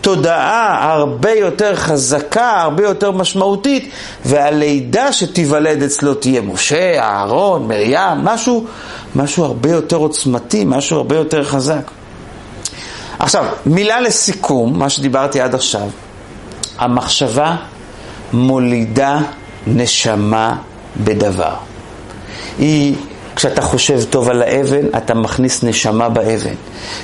[0.00, 3.90] תודעה הרבה יותר חזקה, הרבה יותר משמעותית,
[4.24, 8.64] והלידה שתיוולד אצלו תהיה משה, אהרון, מרים, משהו,
[9.16, 11.90] משהו הרבה יותר עוצמתי, משהו הרבה יותר חזק.
[13.18, 15.88] עכשיו, מילה לסיכום, מה שדיברתי עד עכשיו.
[16.78, 17.56] המחשבה
[18.32, 19.18] מולידה
[19.66, 20.56] נשמה
[20.96, 21.54] בדבר.
[22.58, 22.94] היא
[23.36, 26.54] כשאתה חושב טוב על האבן, אתה מכניס נשמה באבן.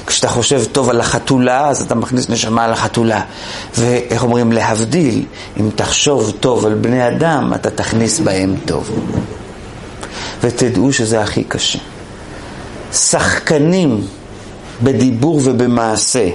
[0.06, 3.20] כשאתה חושב טוב על החתולה, אז אתה מכניס נשמה על החתולה.
[3.78, 5.24] ואיך אומרים, להבדיל,
[5.60, 8.90] אם תחשוב טוב על בני אדם, אתה תכניס בהם טוב.
[10.42, 11.78] ותדעו שזה הכי קשה.
[12.92, 14.06] שחקנים
[14.82, 16.28] בדיבור ובמעשה,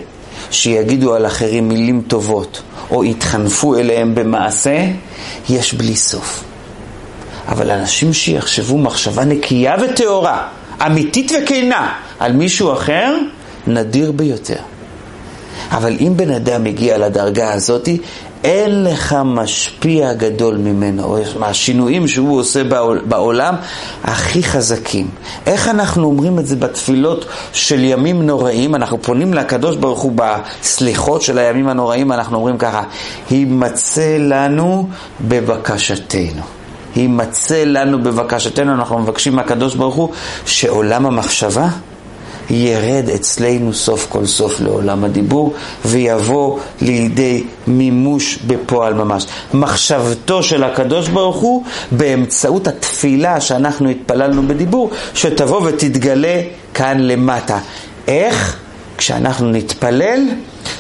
[0.52, 2.62] שיגידו על אחרים מילים טובות,
[2.92, 4.88] או יתחנפו אליהם במעשה,
[5.50, 6.44] יש בלי סוף.
[7.48, 10.48] אבל אנשים שיחשבו מחשבה נקייה וטהורה,
[10.86, 13.16] אמיתית וכנה, על מישהו אחר,
[13.68, 14.60] נדיר ביותר.
[15.72, 17.90] אבל אם בן אדם מגיע לדרגה הזאת,
[18.44, 22.64] אין לך משפיע גדול ממנו, או מהשינויים שהוא עושה
[23.06, 23.56] בעולם
[24.04, 25.10] הכי חזקים.
[25.46, 28.76] איך אנחנו אומרים את זה בתפילות של ימים נוראים?
[28.76, 32.84] אנחנו פונים לקדוש ברוך הוא בסליחות של הימים הנוראים, אנחנו אומרים ככה,
[33.30, 34.90] הימצא לנו
[35.22, 36.57] בבקשתנו.
[36.98, 40.10] יימצא לנו בבקשתנו, אנחנו מבקשים מהקדוש ברוך הוא
[40.46, 41.68] שעולם המחשבה
[42.50, 45.54] ירד אצלנו סוף כל סוף לעולם הדיבור
[45.86, 49.26] ויבוא לידי מימוש בפועל ממש.
[49.54, 56.42] מחשבתו של הקדוש ברוך הוא באמצעות התפילה שאנחנו התפללנו בדיבור, שתבוא ותתגלה
[56.74, 57.60] כאן למטה.
[58.08, 58.58] איך?
[58.98, 60.20] כשאנחנו נתפלל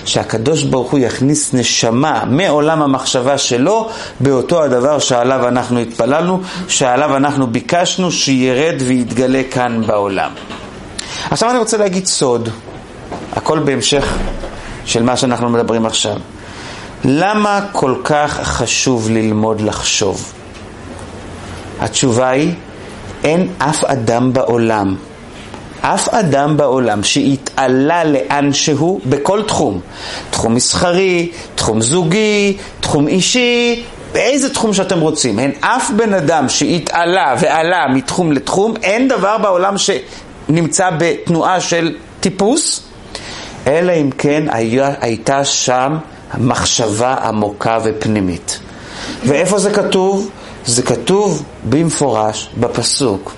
[0.06, 7.48] שהקדוש ברוך הוא יכניס נשמה מעולם המחשבה שלו באותו הדבר שעליו אנחנו התפללנו, שעליו אנחנו
[7.48, 10.32] ביקשנו שירד ויתגלה כאן בעולם.
[11.32, 12.50] עכשיו אני רוצה להגיד סוד,
[13.34, 14.16] הכל בהמשך
[14.86, 16.16] של מה שאנחנו מדברים עכשיו.
[17.06, 20.34] למה כל כך חשוב ללמוד לחשוב?
[21.80, 22.54] התשובה היא,
[23.24, 24.96] אין אף אדם בעולם
[25.94, 29.80] אף אדם בעולם שהתעלה לאן שהוא בכל תחום,
[30.30, 37.36] תחום מסחרי, תחום זוגי, תחום אישי, באיזה תחום שאתם רוצים, אין אף בן אדם שהתעלה
[37.40, 42.82] ועלה מתחום לתחום, אין דבר בעולם שנמצא בתנועה של טיפוס,
[43.68, 45.98] אלא אם כן היה, הייתה שם
[46.38, 48.60] מחשבה עמוקה ופנימית.
[49.26, 50.30] ואיפה זה כתוב?
[50.66, 53.34] זה כתוב במפורש בפסוק.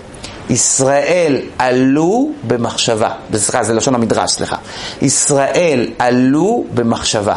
[0.49, 4.55] ישראל עלו במחשבה, סליחה, זה לשון המדרש, סליחה.
[5.01, 7.35] ישראל עלו במחשבה.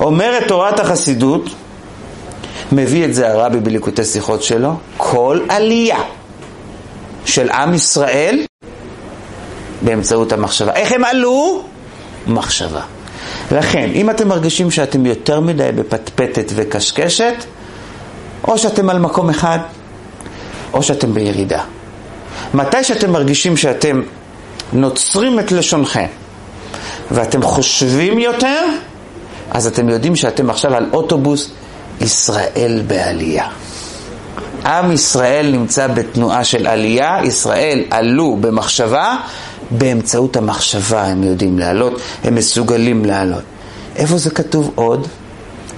[0.00, 1.50] אומרת תורת החסידות,
[2.72, 5.98] מביא את זה הרבי בליקוטי שיחות שלו, כל עלייה
[7.24, 8.44] של עם ישראל
[9.82, 10.72] באמצעות המחשבה.
[10.72, 11.62] איך הם עלו?
[12.26, 12.80] מחשבה.
[13.52, 17.34] לכן, אם אתם מרגישים שאתם יותר מדי בפטפטת וקשקשת,
[18.48, 19.58] או שאתם על מקום אחד,
[20.72, 21.62] או שאתם בירידה.
[22.54, 24.02] מתי שאתם מרגישים שאתם
[24.72, 26.06] נוצרים את לשונכם
[27.10, 28.64] ואתם חושבים יותר,
[29.50, 31.50] אז אתם יודעים שאתם עכשיו על אוטובוס
[32.00, 33.46] ישראל בעלייה.
[34.64, 39.16] עם ישראל נמצא בתנועה של עלייה, ישראל עלו במחשבה,
[39.70, 43.42] באמצעות המחשבה הם יודעים לעלות, הם מסוגלים לעלות.
[43.96, 45.06] איפה זה כתוב עוד?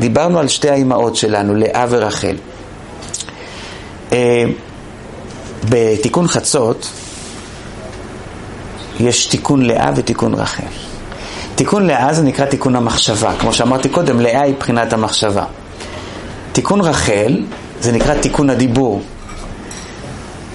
[0.01, 2.37] דיברנו על שתי האימהות שלנו, לאה ורחל.
[5.69, 6.91] בתיקון חצות
[9.01, 10.67] יש תיקון לאה ותיקון רחל.
[11.55, 13.33] תיקון לאה זה נקרא תיקון המחשבה.
[13.39, 15.45] כמו שאמרתי קודם, לאה היא בחינת המחשבה.
[16.53, 17.43] תיקון רחל
[17.81, 19.03] זה נקרא תיקון הדיבור.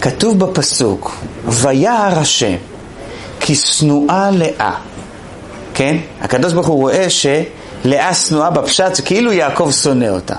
[0.02, 2.56] כתוב בפסוק, ויער השם
[3.40, 4.74] כי שנואה לאה.
[5.74, 5.98] כן?
[6.22, 10.36] הקדוש ברוך הוא רואה שלאה שנואה בפשט, כאילו יעקב שונא אותה.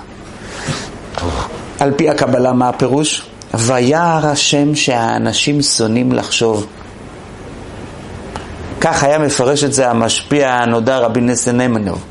[1.81, 3.23] על פי הקבלה, מה הפירוש?
[3.55, 6.67] ויער השם שהאנשים שונאים לחשוב.
[8.81, 12.05] כך היה מפרש את זה המשפיע הנודע רבי נסן נמנוב.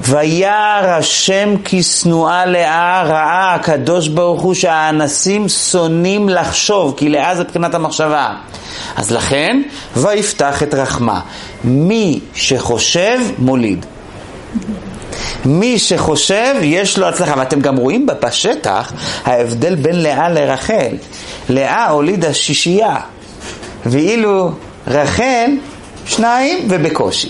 [0.00, 7.42] וירא השם כי שנואה לאה ראה הקדוש ברוך הוא שהאנסים שונאים לחשוב, כי לאה זה
[7.44, 8.30] מבחינת המחשבה.
[8.96, 9.62] אז לכן,
[9.96, 11.20] ויפתח את רחמה.
[11.64, 13.86] מי שחושב, מוליד.
[15.44, 17.34] מי שחושב, יש לו הצלחה.
[17.36, 18.92] ואתם גם רואים בשטח
[19.24, 20.96] ההבדל בין לאה לרחל.
[21.48, 22.96] לאה הולידה שישייה,
[23.86, 24.50] ואילו
[24.88, 25.50] רחל,
[26.06, 27.28] שניים ובקושי.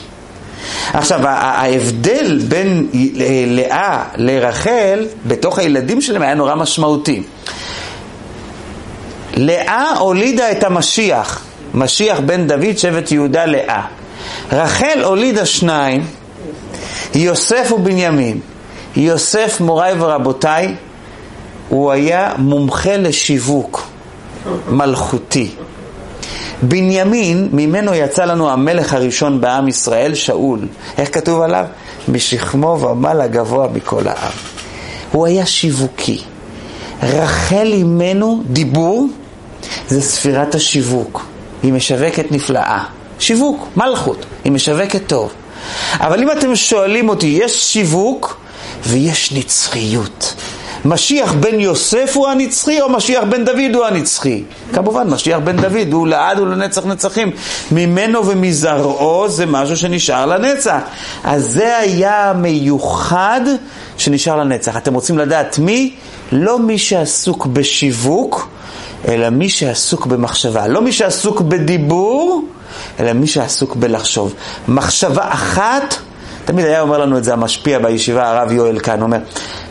[0.92, 2.86] עכשיו, ההבדל בין
[3.46, 7.22] לאה לרחל בתוך הילדים שלהם היה נורא משמעותי.
[9.36, 11.44] לאה הולידה את המשיח,
[11.74, 13.82] משיח בן דוד, שבט יהודה לאה.
[14.52, 16.06] רחל הולידה שניים,
[17.14, 18.40] יוסף ובנימין.
[18.96, 20.74] יוסף, מוריי ורבותיי,
[21.68, 23.86] הוא היה מומחה לשיווק
[24.68, 25.50] מלכותי.
[26.62, 30.68] בנימין, ממנו יצא לנו המלך הראשון בעם ישראל, שאול.
[30.98, 31.64] איך כתוב עליו?
[32.08, 34.32] משכמו ומעלה גבוה מכל העם.
[35.12, 36.20] הוא היה שיווקי.
[37.02, 39.08] רחל אימנו דיבור,
[39.88, 41.26] זה ספירת השיווק.
[41.62, 42.84] היא משווקת נפלאה.
[43.18, 45.32] שיווק, מלכות, היא משווקת טוב.
[46.00, 48.40] אבל אם אתם שואלים אותי, יש שיווק
[48.86, 50.34] ויש נצחיות.
[50.84, 54.42] משיח בן יוסף הוא הנצחי או משיח בן דוד הוא הנצחי?
[54.72, 57.30] כמובן, משיח בן דוד הוא לעד ולנצח נצחים.
[57.72, 60.78] ממנו ומזרעו זה משהו שנשאר לנצח.
[61.24, 63.40] אז זה היה המיוחד
[63.96, 64.76] שנשאר לנצח.
[64.76, 65.94] אתם רוצים לדעת מי?
[66.32, 68.48] לא מי שעסוק בשיווק,
[69.08, 70.66] אלא מי שעסוק במחשבה.
[70.66, 72.44] לא מי שעסוק בדיבור,
[73.00, 74.34] אלא מי שעסוק בלחשוב.
[74.68, 75.94] מחשבה אחת,
[76.44, 79.18] תמיד היה אומר לנו את זה המשפיע בישיבה, הרב יואל כאן, אומר,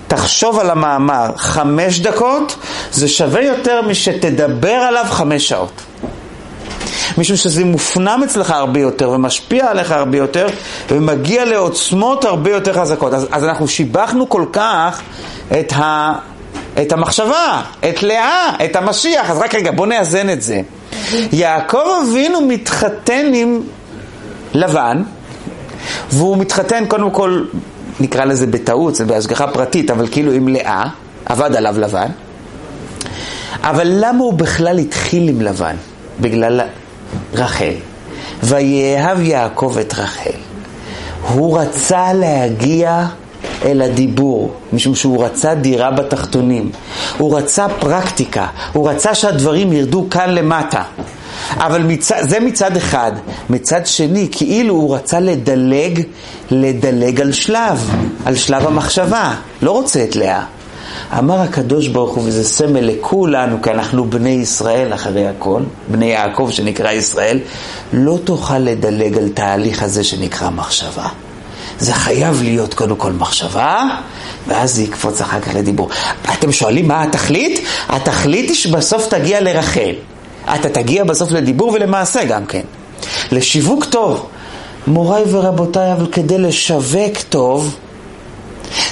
[0.07, 2.55] תחשוב על המאמר חמש דקות,
[2.91, 5.81] זה שווה יותר משתדבר עליו חמש שעות.
[7.17, 10.47] משום שזה מופנם אצלך הרבה יותר ומשפיע עליך הרבה יותר
[10.89, 13.13] ומגיע לעוצמות הרבה יותר חזקות.
[13.13, 15.01] אז, אז אנחנו שיבחנו כל כך
[15.59, 16.13] את, ה,
[16.81, 19.29] את המחשבה, את לאה, את המשיח.
[19.29, 20.61] אז רק רגע, בוא נאזן את זה.
[21.31, 23.61] יעקב אבינו מתחתן עם
[24.53, 25.03] לבן,
[26.09, 27.43] והוא מתחתן קודם כל
[27.99, 30.83] נקרא לזה בטעות, זה בהשגחה פרטית, אבל כאילו עם לאה,
[31.25, 32.07] עבד עליו לבן.
[33.63, 35.75] אבל למה הוא בכלל התחיל עם לבן?
[36.19, 36.61] בגלל
[37.33, 37.73] רחל.
[38.43, 40.37] ויאהב יעקב את רחל.
[41.33, 43.05] הוא רצה להגיע
[43.65, 46.71] אל הדיבור, משום שהוא רצה דירה בתחתונים.
[47.17, 50.83] הוא רצה פרקטיקה, הוא רצה שהדברים ירדו כאן למטה.
[51.57, 53.11] אבל מצד, זה מצד אחד.
[53.49, 56.03] מצד שני, כאילו הוא רצה לדלג,
[56.51, 57.91] לדלג על שלב,
[58.25, 59.35] על שלב המחשבה.
[59.61, 60.43] לא רוצה את לאה.
[61.17, 66.49] אמר הקדוש ברוך הוא, וזה סמל לכולנו, כי אנחנו בני ישראל אחרי הכל, בני יעקב
[66.51, 67.39] שנקרא ישראל,
[67.93, 71.07] לא תוכל לדלג על תהליך הזה שנקרא מחשבה.
[71.83, 73.83] זה חייב להיות קודם כל מחשבה,
[74.47, 75.89] ואז זה יקפוץ אחר כך לדיבור.
[76.33, 77.65] אתם שואלים מה התכלית?
[77.89, 79.95] התכלית היא שבסוף תגיע לרחל.
[80.55, 82.61] אתה תגיע בסוף לדיבור ולמעשה גם כן.
[83.31, 84.29] לשיווק טוב.
[84.87, 87.75] מוריי ורבותיי, אבל כדי לשווק טוב,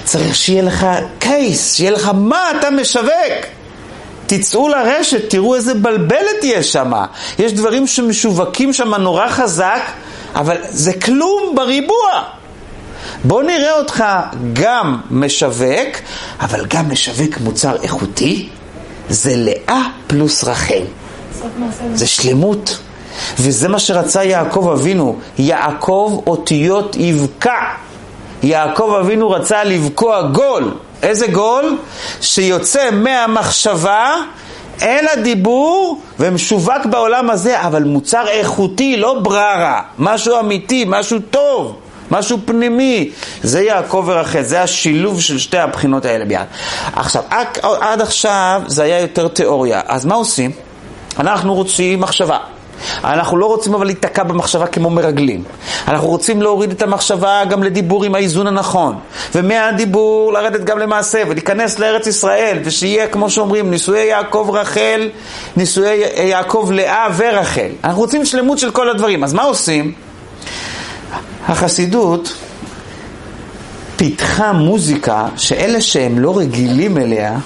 [0.04, 0.88] צריך שיהיה לך
[1.20, 3.46] קייס, שיהיה לך מה אתה משווק.
[4.28, 6.92] תצאו לרשת, תראו איזה בלבלת יש שם.
[7.40, 9.82] יש דברים שמשווקים שם נורא חזק,
[10.36, 12.41] אבל זה כלום בריבוע.
[13.24, 14.04] בוא נראה אותך
[14.54, 15.98] גם משווק,
[16.40, 18.50] אבל גם משווק מוצר איכותי.
[19.10, 20.84] זה לאה פלוס רחל.
[21.94, 22.78] זה שלמות.
[23.40, 25.20] וזה מה שרצה יעקב אבינו.
[25.38, 27.60] יעקב אותיות יבקע.
[28.44, 30.74] יעקב אבינו רצה לבקוע גול.
[31.04, 31.78] איזה גול?
[32.22, 34.16] שיוצא מהמחשבה
[34.82, 41.76] אל הדיבור ומשווק בעולם הזה, אבל מוצר איכותי, לא בררה, משהו אמיתי, משהו טוב,
[42.12, 43.12] משהו פנימי.
[43.44, 46.46] זה יעקב ורחל, זה השילוב של שתי הבחינות האלה ביחד.
[46.96, 47.24] עכשיו,
[47.82, 50.52] עד עכשיו זה היה יותר תיאוריה, אז מה עושים?
[51.20, 52.38] אנחנו רוצים מחשבה.
[53.04, 55.44] אנחנו לא רוצים אבל להיתקע במחשבה כמו מרגלים.
[55.88, 58.96] אנחנו רוצים להוריד את המחשבה גם לדיבור עם האיזון הנכון.
[59.36, 65.10] ומהדיבור לרדת גם למעשה ולהיכנס לארץ ישראל, ושיהיה, כמו שאומרים, נישואי יעקב רחל,
[65.58, 67.70] נישואי יעקב לאה ורחל.
[67.84, 69.24] אנחנו רוצים שלמות של כל הדברים.
[69.24, 69.94] אז מה עושים?
[71.48, 72.34] החסידות
[73.96, 77.38] פיתחה מוזיקה שאלה שהם לא רגילים אליה,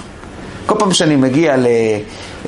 [0.66, 1.66] כל פעם שאני מגיע ל...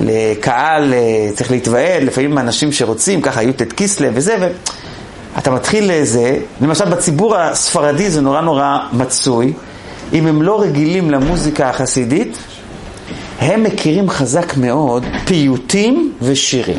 [0.01, 4.51] לקהל, אה, צריך להתוועד, לפעמים אנשים שרוצים, ככה היו תת קיסלב וזה,
[5.35, 9.53] ואתה מתחיל לזה, למשל בציבור הספרדי זה נורא נורא מצוי,
[10.13, 12.39] אם הם לא רגילים למוזיקה החסידית,
[13.41, 16.79] הם מכירים חזק מאוד פיוטים ושירים.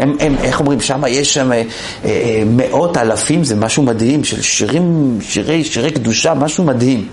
[0.00, 1.62] הם, הם, איך אומרים, שם יש שם אה,
[2.04, 7.08] אה, מאות אלפים, זה משהו מדהים, של שירים, שירי, שירי קדושה, משהו מדהים.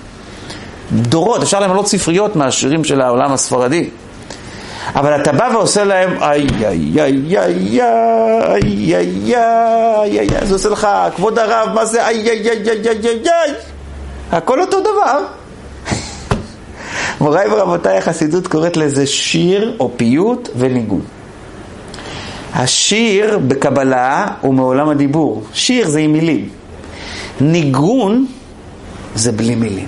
[0.91, 3.89] דורות, אפשר למלות ספריות מהשירים של העולם הספרדי.
[4.95, 7.81] אבל אתה בא ועושה להם איי איי איי איי
[8.51, 9.35] איי איי
[10.01, 13.19] איי איי זה עושה לך, כבוד הרב, מה זה איי איי איי איי איי איי
[13.25, 13.53] איי
[14.31, 15.19] הכל אותו דבר.
[17.21, 21.16] מוריי ורבותיי, החסידות קוראת לזה שיר או פיוט וניגון.
[22.53, 25.43] השיר בקבלה הוא מעולם הדיבור.
[25.53, 26.49] שיר זה עם מילים.
[27.41, 28.25] ניגון
[29.15, 29.87] זה בלי מילים.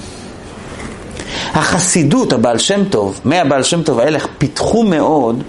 [1.54, 5.44] החסידות, הבעל שם טוב, מהבעל שם טוב האלה פיתחו מאוד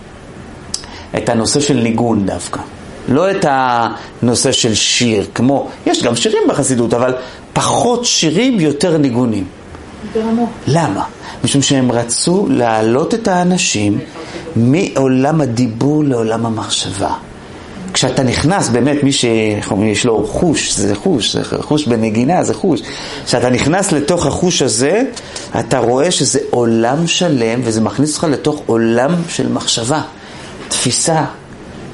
[1.16, 2.60] את הנושא של ניגון דווקא.
[3.08, 7.14] לא את הנושא של שיר, כמו, יש גם שירים בחסידות, אבל
[7.52, 9.44] פחות שירים, יותר ניגונים.
[10.66, 11.04] למה?
[11.44, 13.98] משום שהם רצו להעלות את האנשים
[14.56, 17.12] מעולם הדיבור לעולם המחשבה.
[17.92, 22.80] כשאתה נכנס, באמת, מי שיש לו חוש, זה חוש, זה חוש בנגינה, זה חוש.
[23.26, 25.02] כשאתה נכנס לתוך החוש הזה,
[25.60, 30.02] אתה רואה שזה עולם שלם, וזה מכניס אותך לתוך עולם של מחשבה,
[30.68, 31.24] תפיסה,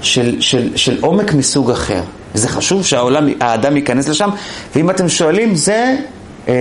[0.03, 2.03] של, של, של עומק מסוג אחר.
[2.35, 4.31] זה חשוב שהאדם ייכנס לשם,
[4.77, 5.97] ואם אתם שואלים, זה,
[6.49, 6.53] אמ,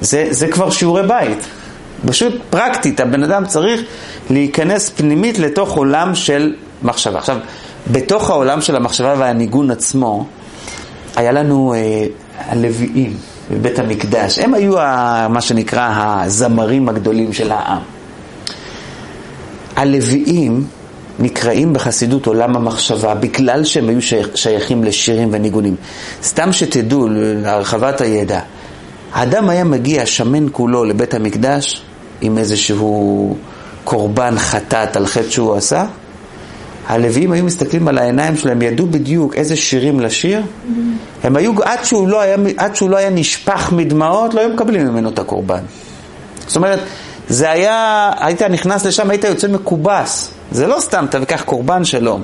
[0.00, 1.38] זה, זה כבר שיעורי בית.
[2.06, 3.80] פשוט פרקטית, הבן אדם צריך
[4.30, 7.18] להיכנס פנימית לתוך עולם של מחשבה.
[7.18, 7.36] עכשיו,
[7.92, 10.26] בתוך העולם של המחשבה והניגון עצמו,
[11.16, 12.06] היה לנו אה,
[12.38, 13.16] הלוויים
[13.50, 14.38] בבית המקדש.
[14.38, 17.82] הם היו ה, מה שנקרא הזמרים הגדולים של העם.
[19.76, 20.66] הלוויים
[21.18, 23.98] נקראים בחסידות עולם המחשבה בגלל שהם היו
[24.34, 25.76] שייכים לשירים וניגונים.
[26.22, 28.40] סתם שתדעו, להרחבת הידע,
[29.12, 31.82] האדם היה מגיע שמן כולו לבית המקדש
[32.20, 33.36] עם איזשהו
[33.84, 35.86] קורבן חטאת על חטא שהוא עשה,
[36.88, 40.42] הלוויים היו מסתכלים על העיניים שלהם, ידעו בדיוק איזה שירים לשיר.
[41.22, 44.86] הם היו, עד שהוא, לא היה, עד שהוא לא היה נשפך מדמעות, לא היו מקבלים
[44.86, 45.60] ממנו את הקורבן.
[46.46, 46.78] זאת אומרת,
[47.28, 50.30] זה היה, היית נכנס לשם, היית יוצא מקובס.
[50.50, 52.22] זה לא סתם, אתה וקח קורבן שלום.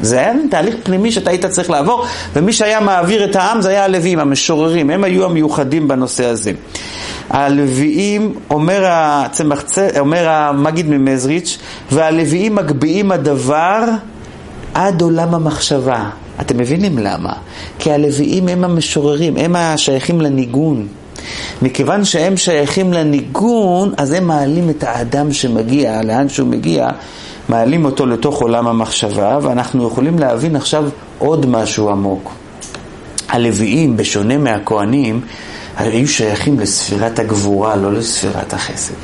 [0.00, 3.84] זה היה תהליך פנימי שאתה היית צריך לעבור, ומי שהיה מעביר את העם זה היה
[3.84, 6.52] הלוויים, המשוררים, הם היו המיוחדים בנושא הזה.
[7.30, 9.64] הלוויים, אומר, הצמח,
[9.98, 11.58] אומר המגיד ממזריץ',
[11.90, 13.84] והלוויים מגביהים הדבר
[14.74, 16.04] עד עולם המחשבה.
[16.40, 17.32] אתם מבינים למה?
[17.78, 20.86] כי הלוויים הם המשוררים, הם השייכים לניגון.
[21.62, 26.88] מכיוון שהם שייכים לניגון, אז הם מעלים את האדם שמגיע, לאן שהוא מגיע,
[27.48, 30.84] מעלים אותו לתוך עולם המחשבה, ואנחנו יכולים להבין עכשיו
[31.18, 32.32] עוד משהו עמוק.
[33.28, 35.20] הלוויים, בשונה מהכוהנים,
[35.76, 38.94] היו שייכים לספירת הגבורה, לא לספירת החסד.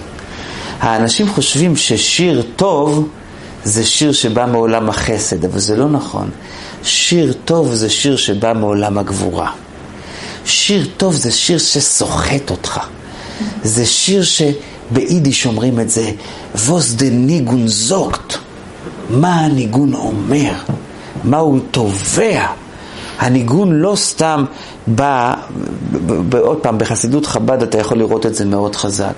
[0.80, 3.09] האנשים חושבים ששיר טוב
[3.64, 6.30] זה שיר שבא מעולם החסד, אבל זה לא נכון.
[6.82, 9.51] שיר טוב זה שיר שבא מעולם הגבורה.
[10.45, 12.80] שיר טוב זה שיר שסוחט אותך.
[13.62, 16.11] זה שיר שביידיש אומרים את זה,
[16.55, 18.34] ווס דה ניגון זוגט.
[19.11, 20.53] מה הניגון אומר?
[21.24, 22.46] מה הוא תובע?
[23.18, 24.44] הניגון לא סתם
[24.86, 25.34] בא,
[26.40, 29.14] עוד פעם, בחסידות חב"ד אתה יכול לראות את זה מאוד חזק.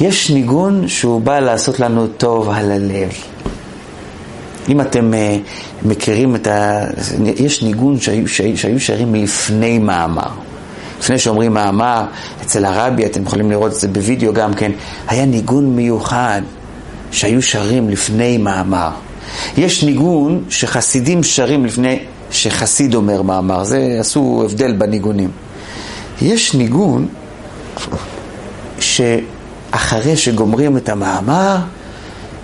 [0.00, 3.08] יש ניגון שהוא בא לעשות לנו טוב על הלב.
[4.68, 6.84] אם אתם uh, מכירים את ה...
[7.24, 10.45] יש ניגון שהיו, שהיו, שהיו שרים לפני מאמר.
[11.00, 12.04] לפני שאומרים מאמר,
[12.42, 14.72] אצל הרבי, אתם יכולים לראות את זה בווידאו גם כן,
[15.08, 16.42] היה ניגון מיוחד
[17.10, 18.90] שהיו שרים לפני מאמר.
[19.56, 21.98] יש ניגון שחסידים שרים לפני
[22.30, 25.30] שחסיד אומר מאמר, זה עשו הבדל בניגונים.
[26.22, 27.08] יש ניגון
[28.80, 31.56] שאחרי שגומרים את המאמר,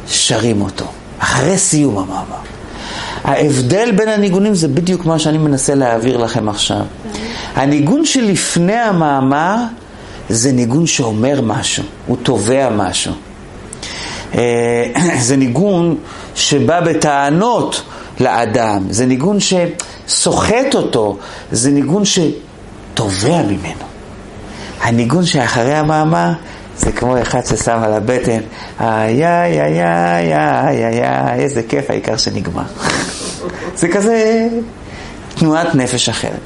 [0.07, 0.85] שרים אותו,
[1.19, 2.43] אחרי סיום המאמר.
[3.25, 6.83] ההבדל בין הניגונים זה בדיוק מה שאני מנסה להעביר לכם עכשיו.
[7.55, 9.57] הניגון שלפני המאמר
[10.29, 13.13] זה ניגון שאומר משהו, הוא תובע משהו.
[14.35, 15.97] אה, זה ניגון
[16.35, 17.83] שבא בטענות
[18.21, 21.19] לאדם, זה ניגון שסוחט אותו,
[21.53, 23.85] זה ניגון שתובע ממנו.
[24.81, 26.33] הניגון שאחרי המאמר
[26.79, 28.41] זה כמו אחד ששם על הבטן,
[28.81, 32.63] איי איי איי איי איי איי איי, איזה כיף, העיקר שנגמר.
[33.77, 34.49] זה כזה
[35.35, 36.41] תנועת נפש אחרת.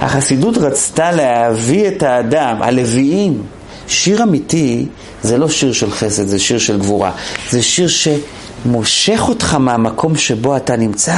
[0.00, 3.42] החסידות רצתה להביא את האדם, הלוויים,
[3.88, 4.86] שיר אמיתי
[5.22, 7.10] זה לא שיר של חסד, זה שיר של גבורה.
[7.50, 11.16] זה שיר שמושך אותך מהמקום שבו אתה נמצא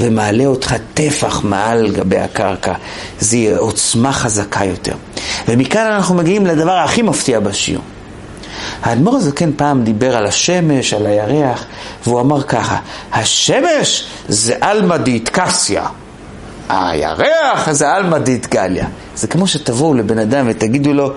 [0.00, 2.74] ומעלה אותך טפח מעל גבי הקרקע.
[3.32, 4.94] יהיה עוצמה חזקה יותר.
[5.48, 7.80] ומכאן אנחנו מגיעים לדבר הכי מפתיע בשיר.
[8.82, 11.64] האדמו"ר הזה כן פעם דיבר על השמש, על הירח,
[12.04, 12.78] והוא אמר ככה,
[13.12, 15.86] השמש זה עלמא דיתקסיה,
[16.68, 18.86] הירח זה עלמא דיתגליה.
[19.14, 21.12] זה כמו שתבואו לבן אדם ותגידו לו,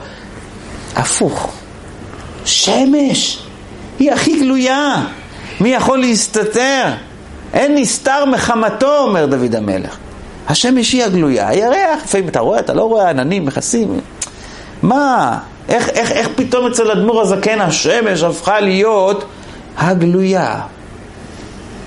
[0.96, 1.54] הפוך,
[2.46, 3.44] שמש
[4.00, 4.96] היא הכי גלויה,
[5.60, 6.84] מי יכול להסתתר?
[7.54, 9.98] אין נסתר מחמתו, אומר דוד המלך.
[10.48, 14.00] השמש היא הגלויה, הירח, לפעמים אתה רואה, אתה לא רואה עננים, מכסים.
[14.82, 15.38] מה?
[15.70, 19.24] איך, איך, איך פתאום אצל אדמו"ר הזקן השמש הפכה להיות
[19.78, 20.62] הגלויה?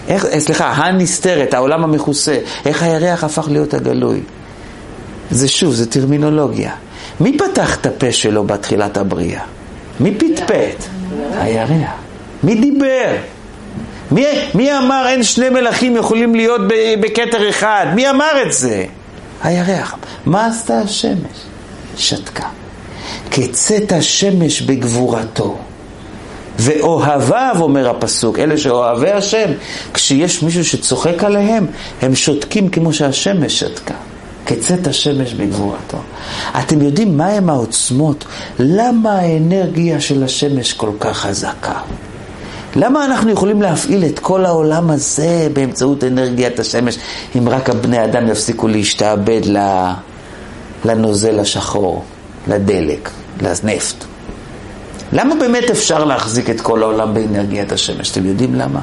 [0.08, 2.38] איך, אה, סליחה, הנסתרת, העולם המכוסה.
[2.66, 4.20] איך הירח הפך להיות הגלוי?
[5.30, 6.72] זה שוב, זה טרמינולוגיה.
[7.20, 9.42] מי פתח את הפה שלו בתחילת הבריאה?
[10.00, 10.84] מי פטפט?
[11.34, 11.90] הירח.
[12.42, 13.16] מי דיבר?
[14.10, 14.24] מי,
[14.54, 16.60] מי אמר אין שני מלכים יכולים להיות
[17.00, 17.86] בכתר אחד?
[17.94, 18.84] מי אמר את זה?
[19.42, 19.96] הירח.
[20.26, 21.44] מה עשתה השמש?
[21.96, 22.48] שתקה.
[23.30, 25.58] כצאת השמש בגבורתו.
[26.58, 29.50] ואוהביו, אומר הפסוק, אלה שאוהבי השם,
[29.94, 31.66] כשיש מישהו שצוחק עליהם,
[32.02, 33.94] הם שותקים כמו שהשמש שתקה.
[34.46, 35.98] כצאת השמש בגבורתו.
[36.60, 38.24] אתם יודעים מהם העוצמות?
[38.58, 41.80] למה האנרגיה של השמש כל כך חזקה?
[42.76, 46.98] למה אנחנו יכולים להפעיל את כל העולם הזה באמצעות אנרגיית השמש,
[47.38, 49.40] אם רק הבני אדם יפסיקו להשתעבד
[50.84, 52.04] לנוזל השחור,
[52.48, 53.10] לדלק,
[53.42, 54.11] לנפט?
[55.12, 58.10] למה באמת אפשר להחזיק את כל העולם באנרגיית השמש?
[58.10, 58.80] אתם יודעים למה?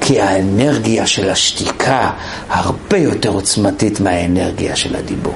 [0.00, 2.10] כי האנרגיה של השתיקה
[2.48, 5.34] הרבה יותר עוצמתית מהאנרגיה של הדיבור.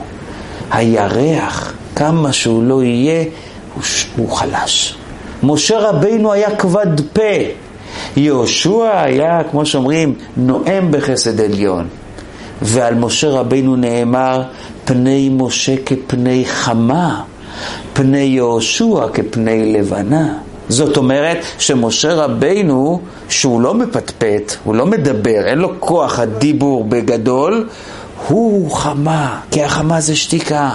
[0.70, 3.24] הירח, כמה שהוא לא יהיה,
[3.74, 3.82] הוא,
[4.16, 4.96] הוא חלש.
[5.42, 7.22] משה רבינו היה כבד פה.
[8.16, 11.88] יהושע היה, כמו שאומרים, נואם בחסד עליון.
[12.62, 14.42] ועל משה רבינו נאמר,
[14.84, 17.22] פני משה כפני חמה,
[17.92, 20.34] פני יהושע כפני לבנה.
[20.68, 27.68] זאת אומרת שמשה רבינו, שהוא לא מפטפט, הוא לא מדבר, אין לו כוח הדיבור בגדול,
[28.28, 30.70] הוא חמה, כי החמה זה שתיקה.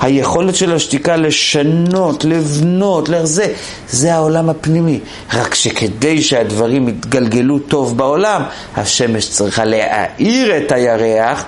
[0.00, 3.52] היכולת של השתיקה לשנות, לבנות, לזה,
[3.90, 5.00] זה העולם הפנימי.
[5.34, 8.42] רק שכדי שהדברים יתגלגלו טוב בעולם,
[8.76, 11.44] השמש צריכה להאיר את הירח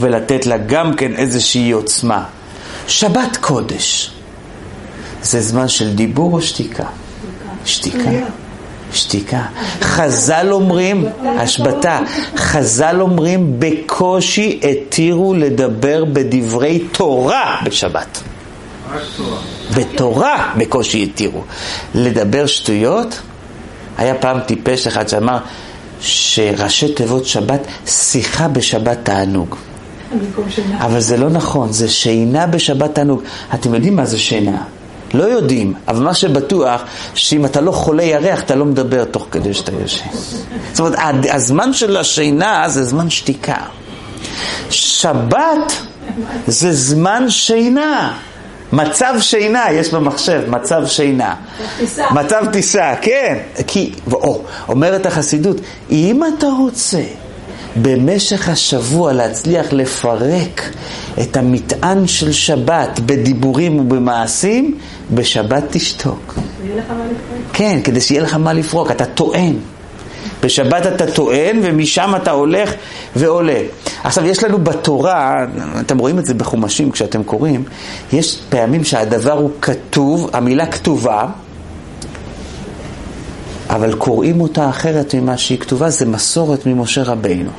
[0.00, 2.24] ולתת לה גם כן איזושהי עוצמה.
[2.90, 4.10] שבת קודש.
[5.22, 6.84] זה זמן של דיבור או שתיקה?
[7.64, 8.10] שתיקה.
[8.92, 9.42] שתיקה.
[9.82, 11.04] חז"ל אומרים,
[11.38, 12.00] השבתה,
[12.36, 18.22] חז"ל אומרים בקושי התירו לדבר בדברי תורה בשבת.
[19.76, 21.42] בתורה בקושי התירו.
[21.94, 23.20] לדבר שטויות,
[23.98, 25.38] היה פעם טיפש אחד שאמר
[26.00, 29.56] שראשי תיבות שבת, שיחה בשבת תענוג.
[30.80, 33.22] אבל זה לא נכון, זה שינה בשבת תענוג.
[33.54, 34.62] אתם יודעים מה זה שינה?
[35.14, 36.82] לא יודעים, אבל מה שבטוח,
[37.14, 40.04] שאם אתה לא חולה ירח, אתה לא מדבר תוך כדי שאתה יושב.
[40.72, 40.98] זאת אומרת,
[41.32, 43.56] הזמן של השינה זה זמן שתיקה.
[44.70, 45.72] שבת
[46.46, 48.18] זה זמן שינה.
[48.72, 51.34] מצב שינה, יש במחשב, מצב שינה.
[52.10, 53.38] מצב טיסה, כן.
[53.66, 55.56] כי, או, אומרת החסידות,
[55.90, 57.02] אם אתה רוצה
[57.76, 60.70] במשך השבוע להצליח לפרק
[61.20, 64.78] את המטען של שבת בדיבורים ובמעשים,
[65.14, 66.34] בשבת תשתוק.
[67.52, 69.54] כן, כדי שיהיה לך מה לפרוק, אתה טוען.
[70.42, 72.72] בשבת אתה טוען ומשם אתה הולך
[73.16, 73.60] ועולה.
[74.04, 75.46] עכשיו יש לנו בתורה,
[75.80, 77.64] אתם רואים את זה בחומשים כשאתם קוראים,
[78.12, 81.26] יש פעמים שהדבר הוא כתוב, המילה כתובה,
[83.70, 87.50] אבל קוראים אותה אחרת ממה שהיא כתובה, זה מסורת ממשה רבינו.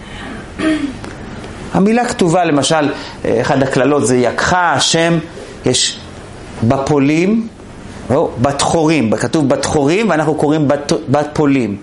[1.74, 2.89] המילה כתובה, למשל,
[3.26, 5.18] אחד הקללות זה יקחה השם,
[5.66, 5.99] יש
[6.68, 7.47] בפולים,
[8.09, 11.78] לא, בתחורים, כתוב בתחורים ואנחנו קוראים בת, בתפולים.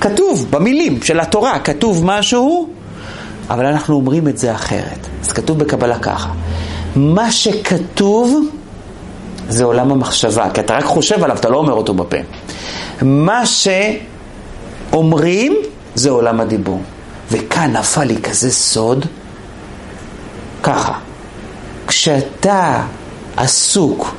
[0.00, 2.68] כתוב במילים של התורה, כתוב משהו,
[3.50, 5.06] אבל אנחנו אומרים את זה אחרת.
[5.24, 6.30] אז כתוב בקבלה ככה,
[6.96, 8.48] מה שכתוב
[9.48, 12.16] זה עולם המחשבה, כי אתה רק חושב עליו, אתה לא אומר אותו בפה.
[13.02, 13.42] מה
[14.90, 15.56] שאומרים
[15.94, 16.82] זה עולם הדיבור.
[17.30, 19.06] וכאן נפל לי כזה סוד,
[20.62, 20.92] ככה,
[21.86, 22.82] כשאתה
[23.36, 24.14] עסוק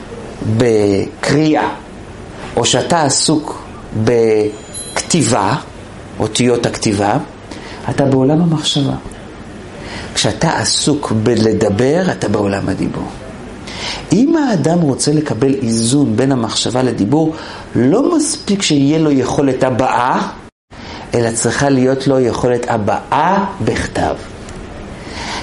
[0.58, 1.70] בקריאה,
[2.56, 3.62] או שאתה עסוק
[4.04, 5.56] בכתיבה,
[6.20, 7.18] אותיות הכתיבה,
[7.90, 8.94] אתה בעולם המחשבה.
[10.14, 13.10] כשאתה עסוק בלדבר, אתה בעולם הדיבור.
[14.14, 17.36] אם האדם רוצה לקבל איזון בין המחשבה לדיבור,
[17.76, 20.32] לא מספיק שיהיה לו יכולת הבעה,
[21.16, 24.16] אלא צריכה להיות לו יכולת הבעה בכתב.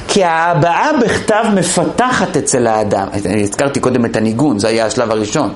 [0.08, 3.08] כי ההבעה בכתב מפתחת אצל האדם.
[3.24, 5.52] אני הזכרתי קודם את הניגון, זה היה השלב הראשון.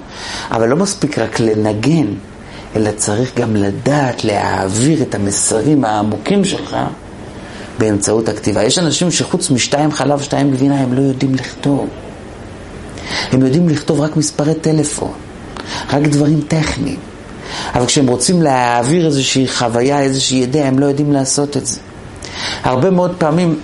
[0.51, 2.07] אבל לא מספיק רק לנגן,
[2.77, 6.77] אלא צריך גם לדעת להעביר את המסרים העמוקים שלך
[7.79, 8.65] באמצעות הכתיבה.
[8.65, 11.89] יש אנשים שחוץ משתיים חלב, שתיים גבינה, הם לא יודעים לכתוב.
[13.33, 15.13] הם יודעים לכתוב רק מספרי טלפון,
[15.93, 16.99] רק דברים טכניים.
[17.75, 21.79] אבל כשהם רוצים להעביר איזושהי חוויה, איזושהי ידע, הם לא יודעים לעשות את זה.
[22.63, 23.61] הרבה מאוד פעמים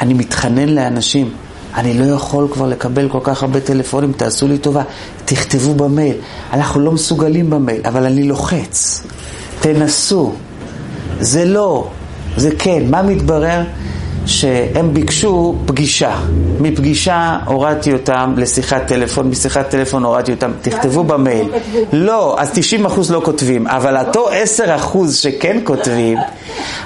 [0.00, 1.30] אני מתחנן לאנשים,
[1.74, 4.82] אני לא יכול כבר לקבל כל כך הרבה טלפונים, תעשו לי טובה,
[5.24, 6.16] תכתבו במייל.
[6.52, 9.02] אנחנו לא מסוגלים במייל, אבל אני לוחץ.
[9.60, 10.32] תנסו.
[11.20, 11.88] זה לא,
[12.36, 12.82] זה כן.
[12.90, 13.62] מה מתברר?
[14.26, 16.16] שהם ביקשו פגישה.
[16.60, 21.48] מפגישה הורדתי אותם לשיחת טלפון, משיחת טלפון הורדתי אותם, תכתבו במייל.
[21.92, 22.50] לא, אז
[22.84, 26.18] 90% לא כותבים, אבל אותו 10% שכן כותבים,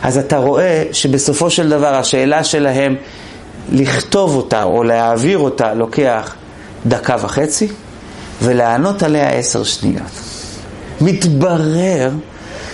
[0.03, 2.97] אז אתה רואה שבסופו של דבר השאלה שלהם
[3.73, 6.35] לכתוב אותה או להעביר אותה לוקח
[6.87, 7.69] דקה וחצי,
[8.43, 10.11] ולענות עליה עשר שניות.
[11.01, 12.11] מתברר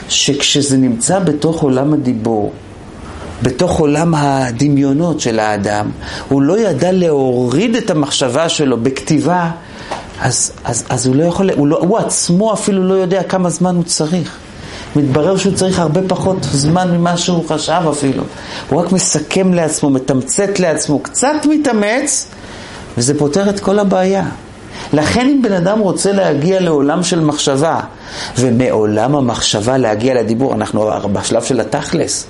[0.08, 2.52] שכשזה נמצא בתוך עולם הדיבור,
[3.43, 5.91] בתוך עולם הדמיונות של האדם,
[6.28, 9.51] הוא לא ידע להוריד את המחשבה שלו בכתיבה,
[10.20, 13.74] אז, אז, אז הוא לא יכול, הוא, לא, הוא עצמו אפילו לא יודע כמה זמן
[13.74, 14.37] הוא צריך.
[14.97, 18.22] מתברר שהוא צריך הרבה פחות זמן ממה שהוא חשב אפילו.
[18.70, 22.26] הוא רק מסכם לעצמו, מתמצת לעצמו, קצת מתאמץ,
[22.99, 24.24] וזה פותר את כל הבעיה.
[24.92, 27.80] לכן אם בן אדם רוצה להגיע לעולם של מחשבה,
[28.38, 32.26] ומעולם המחשבה להגיע לדיבור, אנחנו בשלב של התכלס,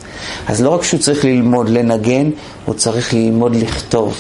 [0.49, 2.31] אז לא רק שהוא צריך ללמוד לנגן,
[2.65, 4.17] הוא צריך ללמוד לכתוב.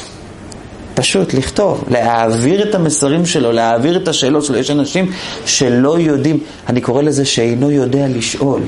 [0.95, 4.57] פשוט לכתוב, להעביר את המסרים שלו, להעביר את השאלות שלו.
[4.57, 5.11] יש אנשים
[5.47, 8.61] שלא יודעים, אני קורא לזה שאינו יודע לשאול.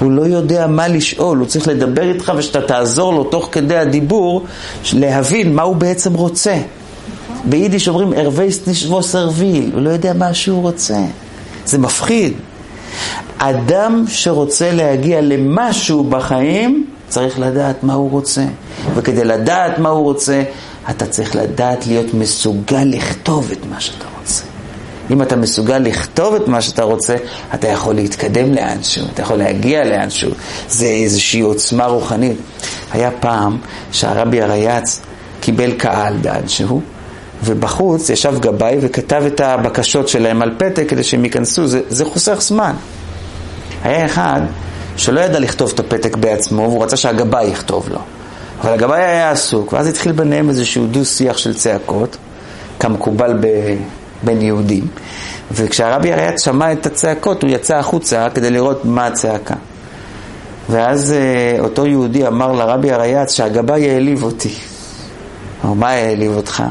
[0.00, 4.44] הוא לא יודע מה לשאול, הוא צריך לדבר איתך ושאתה תעזור לו תוך כדי הדיבור
[4.92, 6.56] להבין מה הוא בעצם רוצה.
[7.44, 10.98] ביידיש אומרים ער ווייסט נישט וואָס ער וויל, הוא לא יודע מה שהוא רוצה.
[11.66, 12.32] זה מפחיד.
[13.38, 18.44] אדם שרוצה להגיע למשהו בחיים, צריך לדעת מה הוא רוצה.
[18.94, 20.42] וכדי לדעת מה הוא רוצה,
[20.90, 24.44] אתה צריך לדעת להיות מסוגל לכתוב את מה שאתה רוצה.
[25.10, 27.16] אם אתה מסוגל לכתוב את מה שאתה רוצה,
[27.54, 30.30] אתה יכול להתקדם לאנשהו, אתה יכול להגיע לאנשהו.
[30.68, 32.36] זה איזושהי עוצמה רוחנית.
[32.92, 33.58] היה פעם
[33.92, 35.00] שהרבי הרייץ
[35.40, 36.80] קיבל קהל באנשהו,
[37.44, 42.40] ובחוץ ישב גבאי וכתב את הבקשות שלהם על פתק כדי שהם ייכנסו, זה, זה חוסך
[42.40, 42.74] זמן.
[43.84, 44.40] היה אחד
[44.96, 47.98] שלא ידע לכתוב את הפתק בעצמו, והוא רצה שהגבאי יכתוב לו.
[48.62, 52.16] אבל הגבאי היה עסוק, ואז התחיל ביניהם איזשהו דו-שיח של צעקות,
[52.80, 53.46] כמקובל ב...
[54.22, 54.86] בין יהודים.
[55.52, 59.54] וכשהרבי הריית שמע את הצעקות, הוא יצא החוצה כדי לראות מה הצעקה.
[60.70, 64.54] ואז uh, אותו יהודי אמר לרבי הרייץ שהגבאי העליב אותי.
[65.64, 66.62] אמר, מה העליב אותך?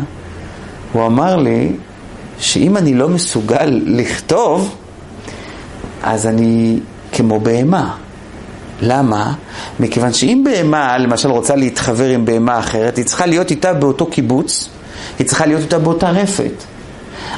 [0.94, 1.72] הוא אמר לי
[2.40, 4.76] שאם אני לא מסוגל לכתוב,
[6.04, 6.80] אז אני
[7.12, 7.96] כמו בהמה.
[8.82, 9.34] למה?
[9.80, 14.70] מכיוון שאם בהמה, למשל, רוצה להתחבר עם בהמה אחרת, היא צריכה להיות איתה באותו קיבוץ,
[15.20, 16.64] היא צריכה להיות איתה באותה רפת.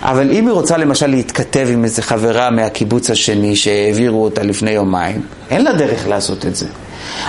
[0.02, 5.22] אבל אם היא רוצה למשל להתכתב עם איזה חברה מהקיבוץ השני שהעבירו אותה לפני יומיים,
[5.50, 6.66] אין לה דרך לעשות את זה.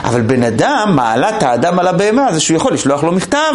[0.04, 3.52] אבל בן אדם, מעלת האדם על הבהמה זה שהוא יכול לשלוח לו מכתב.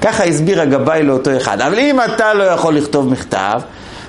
[0.00, 1.60] ככה הסביר הגבאי לאותו אחד.
[1.60, 3.60] אבל אם אתה לא יכול לכתוב מכתב,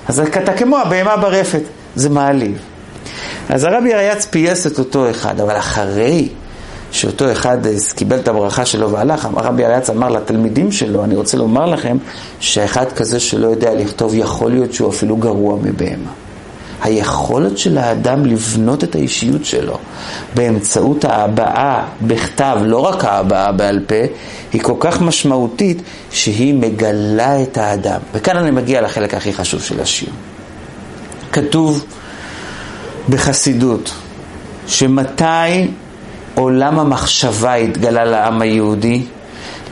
[0.08, 1.62] אז אתה כמו הבהמה ברפת.
[1.94, 2.58] זה מעליב.
[3.48, 6.28] אז הרבי אריאץ פייס את אותו אחד, אבל אחרי
[6.92, 7.58] שאותו אחד
[7.94, 11.96] קיבל את הברכה שלו והלך, הרבי אריאץ אמר לתלמידים שלו, אני רוצה לומר לכם
[12.40, 16.10] שאחד כזה שלא יודע לכתוב, יכול להיות שהוא אפילו גרוע מבהמה.
[16.82, 19.78] היכולת של האדם לבנות את האישיות שלו
[20.34, 23.94] באמצעות ההבעה בכתב, לא רק ההבעה בעל פה,
[24.52, 28.00] היא כל כך משמעותית שהיא מגלה את האדם.
[28.14, 30.08] וכאן אני מגיע לחלק הכי חשוב של השיר.
[31.32, 31.84] כתוב
[33.08, 33.92] בחסידות
[34.66, 35.68] שמתי
[36.34, 39.02] עולם המחשבה התגלה לעם היהודי?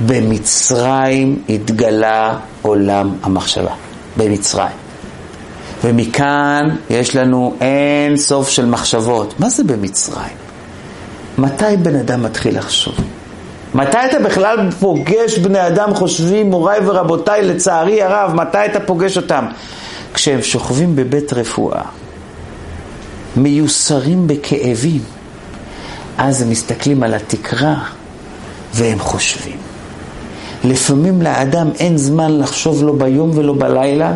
[0.06, 3.72] במצרים התגלה עולם המחשבה.
[4.16, 4.79] במצרים.
[5.84, 9.40] ומכאן יש לנו אין סוף של מחשבות.
[9.40, 10.36] מה זה במצרים?
[11.38, 12.94] מתי בן אדם מתחיל לחשוב?
[13.74, 19.46] מתי אתה בכלל פוגש בני אדם חושבים, מוריי ורבותיי, לצערי הרב, מתי אתה פוגש אותם?
[20.14, 21.82] כשהם שוכבים בבית רפואה,
[23.36, 25.00] מיוסרים בכאבים,
[26.18, 27.74] אז הם מסתכלים על התקרה
[28.74, 29.56] והם חושבים.
[30.64, 34.12] לפעמים לאדם אין זמן לחשוב לא ביום ולא בלילה,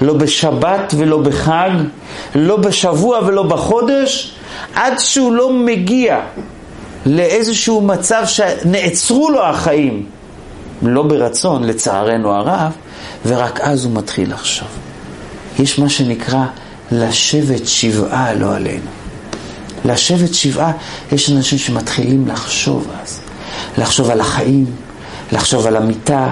[0.00, 1.70] לא בשבת ולא בחג,
[2.34, 4.34] לא בשבוע ולא בחודש,
[4.74, 6.20] עד שהוא לא מגיע
[7.06, 10.06] לאיזשהו מצב שנעצרו לו החיים,
[10.82, 12.72] לא ברצון, לצערנו הרב,
[13.26, 14.68] ורק אז הוא מתחיל לחשוב.
[15.58, 16.44] יש מה שנקרא
[16.92, 18.90] לשבת שבעה, לא עלינו.
[19.84, 20.72] לשבת שבעה,
[21.12, 23.20] יש אנשים שמתחילים לחשוב אז.
[23.78, 24.66] לחשוב על החיים,
[25.32, 26.28] לחשוב על המיטה,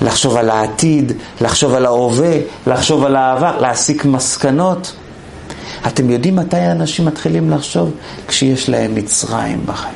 [0.00, 2.36] לחשוב על העתיד, לחשוב על ההווה,
[2.66, 4.92] לחשוב על העבר, להסיק מסקנות.
[5.86, 7.90] אתם יודעים מתי האנשים מתחילים לחשוב?
[8.28, 9.94] כשיש להם מצרים בחיים.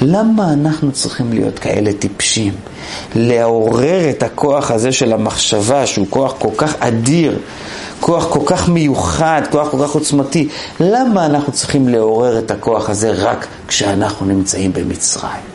[0.00, 2.54] למה אנחנו צריכים להיות כאלה טיפשים?
[3.14, 7.38] לעורר את הכוח הזה של המחשבה, שהוא כוח כל כך אדיר,
[8.00, 10.48] כוח כל כך מיוחד, כוח כל כך עוצמתי.
[10.80, 15.49] למה אנחנו צריכים לעורר את הכוח הזה רק כשאנחנו נמצאים במצרים?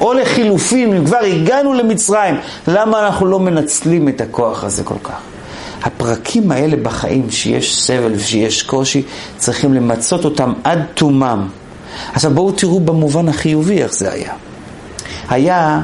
[0.00, 2.34] או לחילופין, אם כבר הגענו למצרים,
[2.68, 5.20] למה אנחנו לא מנצלים את הכוח הזה כל כך?
[5.82, 9.02] הפרקים האלה בחיים, שיש סבל ושיש קושי,
[9.36, 11.48] צריכים למצות אותם עד תומם.
[12.12, 14.32] עכשיו בואו תראו במובן החיובי איך זה היה.
[15.28, 15.80] היה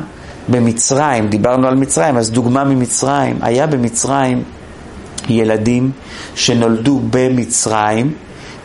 [0.49, 4.43] במצרים, דיברנו על מצרים, אז דוגמה ממצרים, היה במצרים
[5.29, 5.91] ילדים
[6.35, 8.15] שנולדו במצרים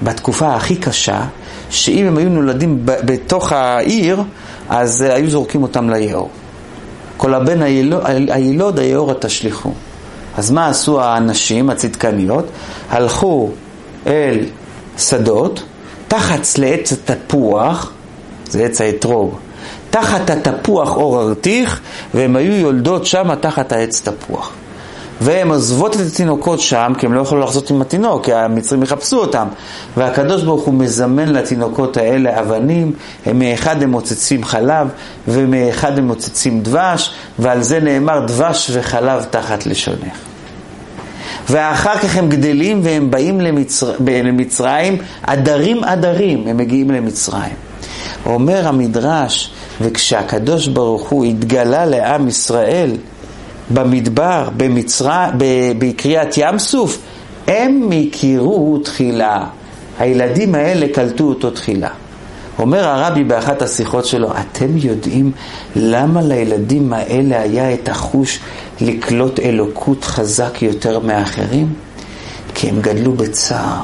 [0.02, 1.22] בתקופה הכי קשה,
[1.70, 4.24] שאם הם היו נולדים בתוך העיר,
[4.70, 6.30] אז אה, היו זורקים אותם ליאור.
[7.18, 7.62] כל הבן
[8.30, 9.72] הילוד, היאור התשליכו.
[10.38, 12.46] אז מה עשו האנשים הצדקניות?
[12.90, 13.50] הלכו
[14.08, 14.46] אל
[14.98, 15.64] שדות,
[16.08, 17.92] תחת לעץ התפוח,
[18.50, 19.36] זה עץ האתרוג,
[19.90, 21.82] תחת התפוח אור ארתיך,
[22.14, 24.52] והם היו יולדות שם תחת העץ תפוח.
[25.22, 29.18] והן עוזבות את התינוקות שם, כי הם לא יכולו לחזות עם התינוק, כי המצרים יחפשו
[29.18, 29.48] אותם.
[29.98, 32.92] והקדוש ברוך הוא מזמן לתינוקות האלה אבנים,
[33.26, 34.88] הם מאחד הם מוצצים חלב,
[35.28, 40.18] ומאחד הם מוצצים דבש, ועל זה נאמר דבש וחלב תחת לשונך.
[41.50, 43.94] ואחר כך הם גדלים והם באים למצר...
[44.00, 47.56] למצרים, עדרים עדרים, הם מגיעים למצרים.
[48.26, 49.52] אומר המדרש,
[49.82, 52.92] וכשהקדוש ברוך הוא התגלה לעם ישראל,
[53.70, 55.30] במדבר, במצרים,
[55.78, 57.00] בקריאת ים סוף,
[57.48, 59.46] הם הכירו תחילה.
[60.00, 61.90] הילדים האלה קלטו אותו תחילה.
[62.60, 65.32] אומר הרבי באחת השיחות שלו, אתם יודעים
[65.76, 68.40] למה לילדים האלה היה את החוש
[68.82, 71.74] לקלוט אלוקות חזק יותר מאחרים?
[72.56, 73.80] כי הם גדלו בצער,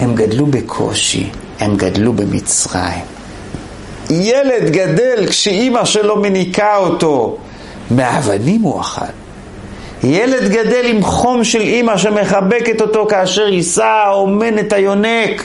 [0.00, 1.30] הם גדלו בקושי,
[1.60, 3.04] הם גדלו במצרים.
[4.10, 7.36] ילד גדל כשאימא שלו מניקה אותו,
[7.90, 9.04] מאבנים הוא אכל.
[10.04, 15.44] ילד גדל עם חום של אימא שמחבקת אותו כאשר יישא האומן את היונק.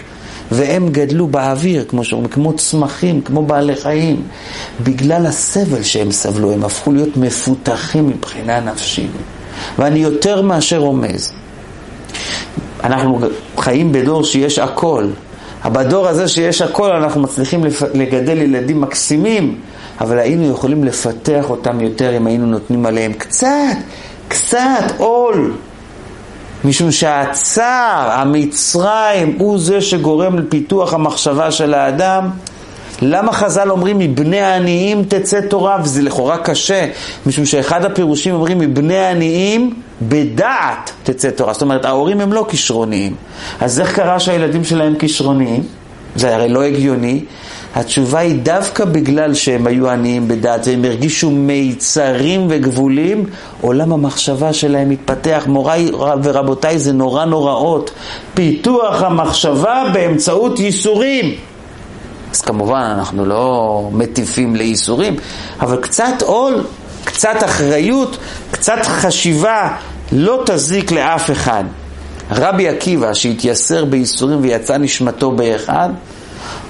[0.52, 4.22] והם גדלו באוויר, כמו שאומרים, כמו צמחים, כמו בעלי חיים.
[4.84, 9.12] בגלל הסבל שהם סבלו, הם הפכו להיות מפותחים מבחינה נפשית.
[9.80, 11.34] ואני יותר מאשר רומז.
[12.84, 13.20] אנחנו
[13.58, 15.08] חיים בדור שיש הכל.
[15.66, 19.56] בדור הזה שיש הכל אנחנו מצליחים לגדל ילדים מקסימים,
[20.02, 23.78] אבל היינו יכולים לפתח אותם יותר אם היינו נותנים עליהם קצת,
[24.28, 25.54] קצת עול.
[26.66, 32.30] משום שהצער, המצרים, הוא זה שגורם לפיתוח המחשבה של האדם.
[33.02, 36.88] למה חז"ל אומרים מבני העניים תצא תורה, וזה לכאורה קשה,
[37.26, 41.54] משום שאחד הפירושים אומרים מבני העניים בדעת תצא תורה.
[41.54, 43.16] זאת אומרת, ההורים הם לא כישרוניים.
[43.62, 45.64] אז איך קרה שהילדים שלהם כישרוניים?
[46.16, 47.24] זה הרי לא הגיוני.
[47.76, 53.26] התשובה היא דווקא בגלל שהם היו עניים בדעת והם הרגישו מיצרים וגבולים,
[53.62, 55.44] עולם המחשבה שלהם התפתח.
[55.48, 55.92] מוריי
[56.24, 57.92] ורבותיי, זה נורא נוראות.
[58.34, 61.36] פיתוח המחשבה באמצעות ייסורים.
[62.32, 65.16] אז כמובן אנחנו לא מטיפים לייסורים,
[65.62, 66.64] אבל קצת עול,
[67.04, 68.18] קצת אחריות,
[68.52, 69.70] קצת חשיבה
[70.12, 71.64] לא תזיק לאף אחד.
[72.32, 75.90] רבי עקיבא שהתייסר בייסורים ויצא נשמתו באחד,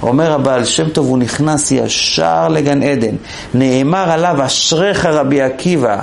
[0.02, 3.14] אומר הבעל שם טוב, הוא נכנס ישר לגן עדן.
[3.54, 5.98] נאמר עליו, אשריך רבי עקיבא,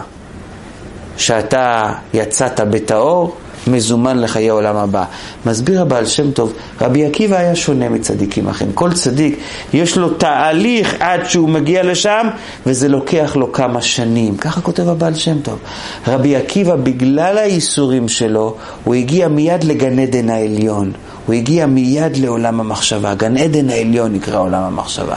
[1.17, 3.35] שאתה יצאת בטהור,
[3.67, 5.03] מזומן לחיי עולם הבא.
[5.45, 8.71] מסביר הבעל שם טוב, רבי עקיבא היה שונה מצדיקים אחרים.
[8.73, 9.39] כל צדיק,
[9.73, 12.27] יש לו תהליך עד שהוא מגיע לשם,
[12.65, 14.37] וזה לוקח לו כמה שנים.
[14.37, 15.59] ככה כותב הבעל שם טוב.
[16.07, 20.91] רבי עקיבא, בגלל האיסורים שלו, הוא הגיע מיד לגן עדן העליון.
[21.25, 23.13] הוא הגיע מיד לעולם המחשבה.
[23.13, 25.15] גן עדן העליון נקרא עולם המחשבה.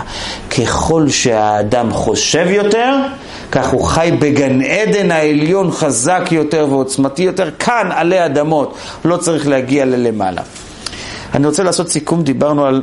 [0.51, 2.95] ככל שהאדם חושב יותר,
[3.53, 9.49] כך הוא חי בגן עדן העליון חזק יותר ועוצמתי יותר, כאן עלי אדמות, לא צריך
[9.49, 10.43] להגיע ללמעלה.
[11.35, 12.83] אני רוצה לעשות סיכום, דיברנו על,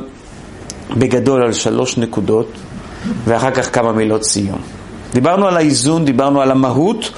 [0.96, 2.52] בגדול על שלוש נקודות,
[3.24, 4.58] ואחר כך כמה מילות סיום.
[5.12, 7.10] דיברנו על האיזון, דיברנו על המהות,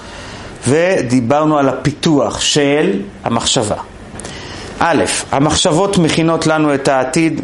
[0.68, 3.76] ודיברנו על הפיתוח של המחשבה.
[4.78, 7.40] א', המחשבות מכינות לנו את העתיד,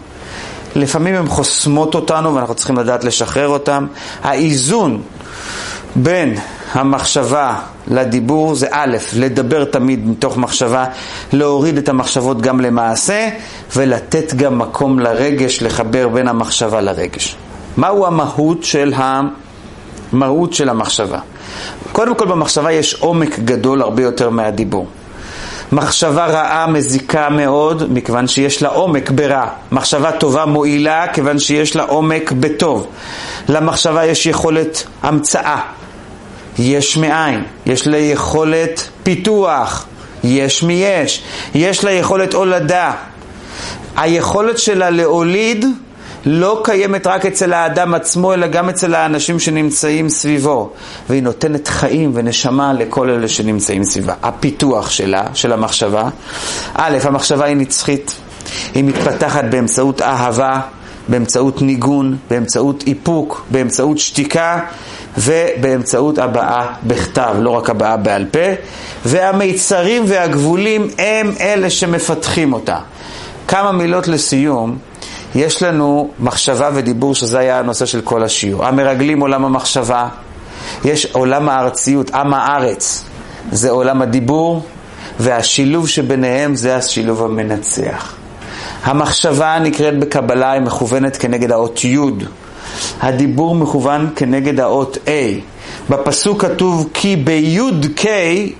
[0.77, 3.87] לפעמים הן חוסמות אותנו ואנחנו צריכים לדעת לשחרר אותן.
[4.23, 5.03] האיזון
[5.97, 6.35] בין
[6.73, 7.55] המחשבה
[7.89, 10.85] לדיבור זה א', לדבר תמיד מתוך מחשבה,
[11.33, 13.29] להוריד את המחשבות גם למעשה
[13.77, 17.37] ולתת גם מקום לרגש, לחבר בין המחשבה לרגש.
[17.77, 18.95] מהו המהות של
[20.13, 21.19] המהות של המחשבה?
[21.93, 24.87] קודם כל במחשבה יש עומק גדול הרבה יותר מהדיבור.
[25.73, 29.47] מחשבה רעה מזיקה מאוד, מכיוון שיש לה עומק ברע.
[29.73, 32.87] מחשבה טובה מועילה, כיוון שיש לה עומק בטוב.
[33.49, 35.61] למחשבה יש יכולת המצאה,
[36.59, 39.87] יש מאין, יש לה יכולת פיתוח,
[40.25, 41.23] יש מיש,
[41.55, 42.93] יש לה יכולת הולדה.
[43.97, 45.67] היכולת שלה להוליד
[46.27, 50.71] לא קיימת רק אצל האדם עצמו, אלא גם אצל האנשים שנמצאים סביבו.
[51.09, 54.15] והיא נותנת חיים ונשמה לכל אלה שנמצאים סביבה.
[54.23, 56.09] הפיתוח שלה, של המחשבה,
[56.75, 58.17] א', המחשבה היא נצחית.
[58.75, 60.61] היא מתפתחת באמצעות אהבה,
[61.09, 64.61] באמצעות ניגון, באמצעות איפוק, באמצעות שתיקה
[65.19, 68.39] ובאמצעות הבעה בכתב, לא רק הבעה בעל פה.
[69.05, 72.79] והמיצרים והגבולים הם אלה שמפתחים אותה.
[73.49, 74.79] כמה מילות לסיום.
[75.35, 78.65] יש לנו מחשבה ודיבור, שזה היה הנושא של כל השיעור.
[78.65, 80.09] המרגלים עולם המחשבה,
[80.85, 83.05] יש עולם הארציות, עם הארץ,
[83.53, 84.65] זה עולם הדיבור,
[85.21, 88.15] והשילוב שביניהם זה השילוב המנצח.
[88.85, 91.99] המחשבה נקראת בקבלה, היא מכוונת כנגד האות י',
[93.01, 95.11] הדיבור מכוון כנגד האות A.
[95.91, 97.59] בפסוק כתוב כי בי'
[97.97, 98.07] K,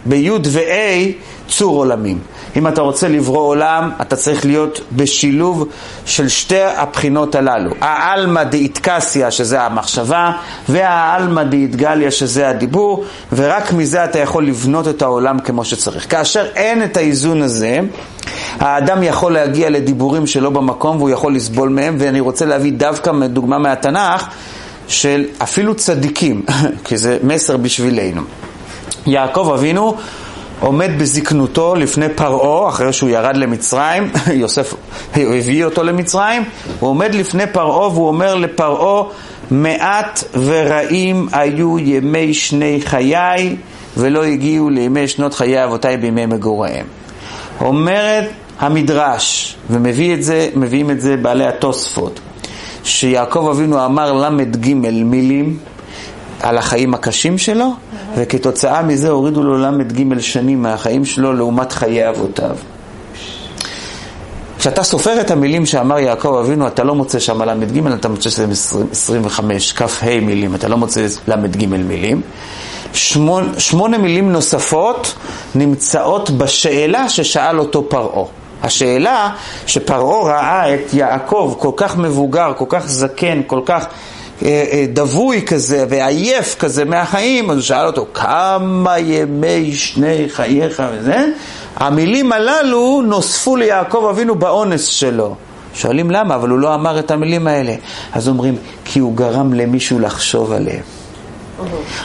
[0.07, 1.13] בי' ו-A,
[1.49, 2.19] צור עולמים.
[2.57, 5.69] אם אתה רוצה לברוא עולם, אתה צריך להיות בשילוב
[6.07, 7.71] של שתי הבחינות הללו.
[7.81, 10.33] העלמא דאיטקסיה, שזה המחשבה,
[10.69, 16.11] והעלמא דאיטגליה, שזה הדיבור, ורק מזה אתה יכול לבנות את העולם כמו שצריך.
[16.11, 17.81] כאשר אין את האיזון הזה,
[18.59, 23.59] האדם יכול להגיע לדיבורים שלא במקום והוא יכול לסבול מהם, ואני רוצה להביא דווקא דוגמה
[23.59, 24.27] מהתנ"ך
[24.89, 26.43] של אפילו צדיקים,
[26.85, 28.23] כי זה מסר בשבילנו.
[29.07, 29.97] יעקב אבינו
[30.63, 34.75] עומד בזקנותו לפני פרעה, אחרי שהוא ירד למצרים, יוסף
[35.15, 36.45] הביא אותו למצרים,
[36.81, 39.05] הוא עומד לפני פרעה והוא אומר לפרעה,
[39.51, 43.57] מעט ורעים היו ימי שני חיי,
[43.97, 46.87] ולא הגיעו לימי שנות חיי אבותיי בימי מגוריהם.
[47.61, 48.29] אומרת
[48.59, 50.49] המדרש, ומביאים את זה,
[50.93, 52.21] את זה בעלי התוספות,
[52.85, 55.59] שיעקב אבינו אמר ל"ג מילים,
[56.43, 57.73] על החיים הקשים שלו,
[58.17, 62.57] וכתוצאה מזה הורידו לו ל"ג שנים מהחיים שלו לעומת חיי אבותיו.
[64.59, 68.47] כשאתה סופר את המילים שאמר יעקב אבינו, אתה לא מוצא שם ל"ג, אתה מוצא שזה
[68.93, 72.21] 25, כ"ה מילים, אתה לא מוצא ל"ג מילים.
[72.93, 75.15] שמונה, מילים נוספות
[75.55, 78.25] נמצאות בשאלה ששאל אותו פרעה.
[78.63, 79.31] השאלה
[79.67, 83.87] שפרעה ראה את יעקב כל כך מבוגר, כל כך זקן, כל כך
[84.93, 91.27] דבוי כזה ועייף כזה מהחיים, אז הוא שאל אותו, כמה ימי שני חייך וזה?
[91.77, 95.35] המילים הללו נוספו ליעקב אבינו באונס שלו.
[95.75, 97.75] שואלים למה, אבל הוא לא אמר את המילים האלה.
[98.13, 100.83] אז אומרים, כי הוא גרם למישהו לחשוב עליהם.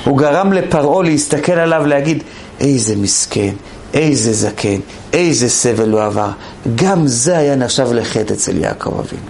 [0.05, 2.23] הוא גרם לפרעה להסתכל עליו, להגיד,
[2.59, 3.53] איזה מסכן,
[3.93, 4.79] איזה זקן,
[5.13, 6.29] איזה סבל הוא עבר.
[6.75, 9.29] גם זה היה נחשב לחטא אצל יעקב אבינו.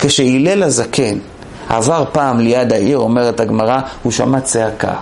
[0.00, 1.18] כשהלל הזקן
[1.68, 4.94] עבר פעם ליד העיר, אומרת הגמרא, הוא שמע צעקה.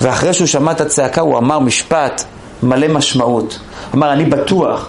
[0.00, 2.24] ואחרי שהוא שמע את הצעקה הוא אמר משפט
[2.62, 3.58] מלא משמעות.
[3.94, 4.88] אמר, אני בטוח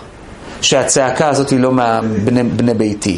[0.62, 1.72] שהצעקה הזאת היא לא
[2.02, 3.18] מבני ביתי.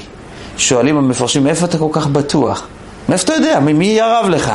[0.57, 2.67] שואלים המפרשים, מאיפה אתה כל כך בטוח?
[3.09, 3.59] מאיפה אתה יודע?
[3.59, 4.51] מי ירב לך?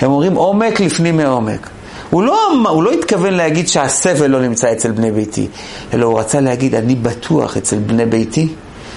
[0.00, 1.68] הם אומרים עומק לפנים מעומק.
[2.10, 2.38] הוא לא,
[2.68, 5.48] הוא לא התכוון להגיד שהסבל לא נמצא אצל בני ביתי,
[5.94, 8.48] אלא הוא רצה להגיד, אני בטוח אצל בני ביתי,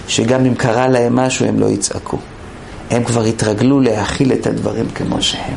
[0.08, 2.18] שגם אם קרה להם משהו הם לא יצעקו.
[2.90, 5.56] הם כבר התרגלו להכיל את הדברים כמו שהם.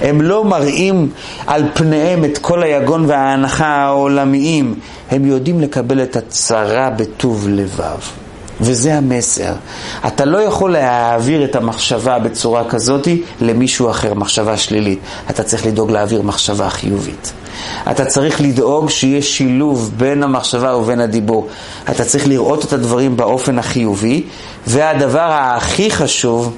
[0.00, 1.10] הם לא מראים
[1.46, 4.74] על פניהם את כל היגון וההנחה העולמיים.
[5.10, 7.98] הם יודעים לקבל את הצרה בטוב לבב.
[8.60, 9.52] וזה המסר.
[10.06, 13.08] אתה לא יכול להעביר את המחשבה בצורה כזאת
[13.40, 14.98] למישהו אחר, מחשבה שלילית.
[15.30, 17.32] אתה צריך לדאוג להעביר מחשבה חיובית.
[17.90, 21.48] אתה צריך לדאוג שיהיה שילוב בין המחשבה ובין הדיבור.
[21.90, 24.22] אתה צריך לראות את הדברים באופן החיובי,
[24.66, 26.52] והדבר הכי חשוב,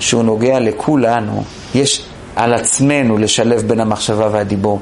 [0.00, 1.44] שהוא נוגע לכולנו,
[1.74, 2.04] יש
[2.36, 4.80] על עצמנו לשלב בין המחשבה והדיבור,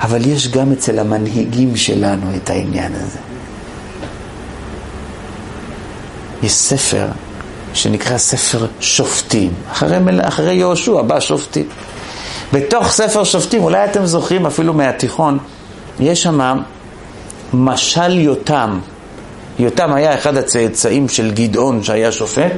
[0.00, 3.18] אבל יש גם אצל המנהיגים שלנו את העניין הזה.
[6.42, 7.06] יש ספר
[7.74, 9.52] שנקרא ספר שופטים.
[9.72, 11.66] אחרי, אחרי יהושע בא שופטים.
[12.52, 15.38] בתוך ספר שופטים, אולי אתם זוכרים אפילו מהתיכון,
[16.00, 16.40] יש שם
[17.54, 18.80] משל יותם.
[19.58, 22.52] יותם היה אחד הצאצאים של גדעון שהיה שופט.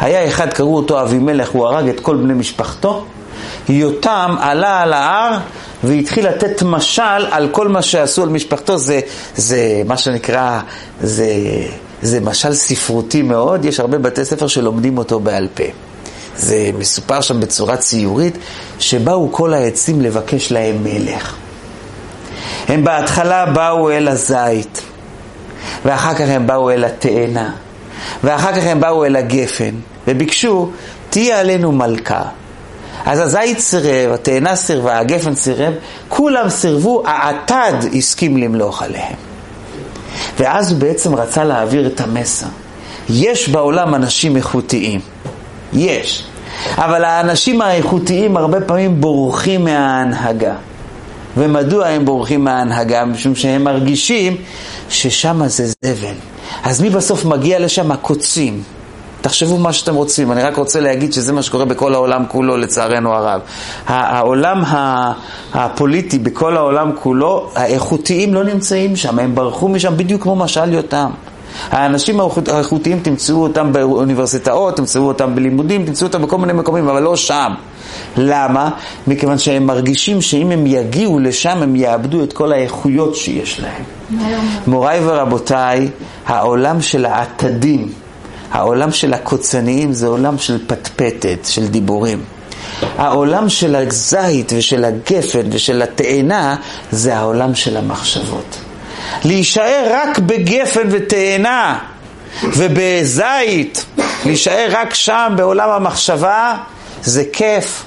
[0.00, 3.04] היה אחד, קראו אותו אבימלך, הוא הרג את כל בני משפחתו.
[3.68, 5.38] יותם עלה על ההר
[5.84, 8.78] והתחיל לתת משל על כל מה שעשו על משפחתו.
[8.78, 9.00] זה,
[9.36, 10.60] זה מה שנקרא,
[11.00, 11.26] זה
[12.02, 15.64] זה משל ספרותי מאוד, יש הרבה בתי ספר שלומדים אותו בעל פה.
[16.36, 18.38] זה מסופר שם בצורה ציורית,
[18.78, 21.36] שבאו כל העצים לבקש להם מלך.
[22.68, 24.82] הם בהתחלה באו אל הזית,
[25.84, 27.52] ואחר כך הם באו אל התאנה,
[28.24, 29.74] ואחר כך הם באו אל הגפן,
[30.08, 30.70] וביקשו,
[31.10, 32.22] תהיה עלינו מלכה.
[33.06, 35.72] אז הזית סירב, התאנה סירבה, הגפן סירב,
[36.08, 39.16] כולם סירבו, העתד הסכים למלוך עליהם.
[40.38, 42.46] ואז הוא בעצם רצה להעביר את המסר.
[43.10, 45.00] יש בעולם אנשים איכותיים,
[45.72, 46.24] יש,
[46.76, 50.54] אבל האנשים האיכותיים הרבה פעמים בורחים מההנהגה.
[51.36, 53.04] ומדוע הם בורחים מההנהגה?
[53.04, 54.36] משום שהם מרגישים
[54.88, 56.14] ששם זה זבל.
[56.64, 57.92] אז מי בסוף מגיע לשם?
[57.92, 58.62] הקוצים.
[59.20, 63.14] תחשבו מה שאתם רוצים, אני רק רוצה להגיד שזה מה שקורה בכל העולם כולו לצערנו
[63.14, 63.40] הרב.
[63.86, 64.62] העולם
[65.54, 71.10] הפוליטי בכל העולם כולו, האיכותיים לא נמצאים שם, הם ברחו משם בדיוק כמו משל יותם.
[71.70, 72.20] האנשים
[72.52, 77.52] האיכותיים תמצאו אותם באוניברסיטאות, תמצאו אותם בלימודים, תמצאו אותם בכל מיני מקומים, אבל לא שם.
[78.16, 78.70] למה?
[79.06, 83.82] מכיוון שהם מרגישים שאם הם יגיעו לשם הם יאבדו את כל האיכויות שיש להם.
[84.66, 85.88] מוריי ורבותיי,
[86.26, 87.88] העולם של העתדים
[88.52, 92.22] העולם של הקוצניים זה עולם של פטפטת, של דיבורים.
[92.98, 96.56] העולם של הזית ושל הגפן ושל התאנה
[96.92, 98.58] זה העולם של המחשבות.
[99.24, 101.78] להישאר רק בגפן ותאנה
[102.42, 103.84] ובזית,
[104.26, 106.56] להישאר רק שם בעולם המחשבה,
[107.02, 107.84] זה כיף,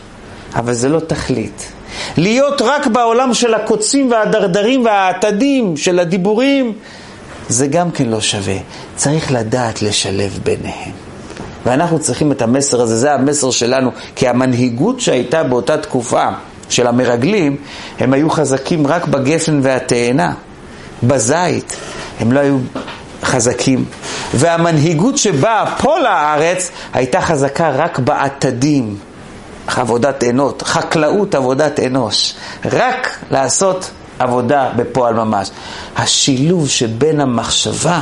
[0.55, 1.71] אבל זה לא תכלית.
[2.17, 6.73] להיות רק בעולם של הקוצים והדרדרים והעתדים, של הדיבורים,
[7.49, 8.57] זה גם כן לא שווה.
[8.95, 10.91] צריך לדעת לשלב ביניהם.
[11.65, 16.27] ואנחנו צריכים את המסר הזה, זה המסר שלנו, כי המנהיגות שהייתה באותה תקופה
[16.69, 17.57] של המרגלים,
[17.99, 20.33] הם היו חזקים רק בגפן והתאנה,
[21.03, 21.75] בזית,
[22.19, 22.57] הם לא היו
[23.23, 23.85] חזקים.
[24.33, 28.97] והמנהיגות שבאה פה לארץ הייתה חזקה רק בעתדים,
[29.67, 32.33] עבודת אנות, חקלאות עבודת אנוש,
[32.65, 35.49] רק לעשות עבודה בפועל ממש.
[35.97, 37.99] השילוב שבין המחשבה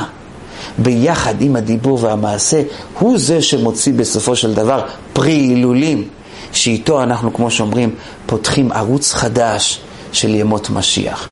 [0.78, 2.62] ביחד עם הדיבור והמעשה
[2.98, 6.08] הוא זה שמוציא בסופו של דבר פרי הילולים,
[6.52, 7.94] שאיתו אנחנו, כמו שאומרים,
[8.26, 9.80] פותחים ערוץ חדש
[10.12, 11.28] של ימות משיח.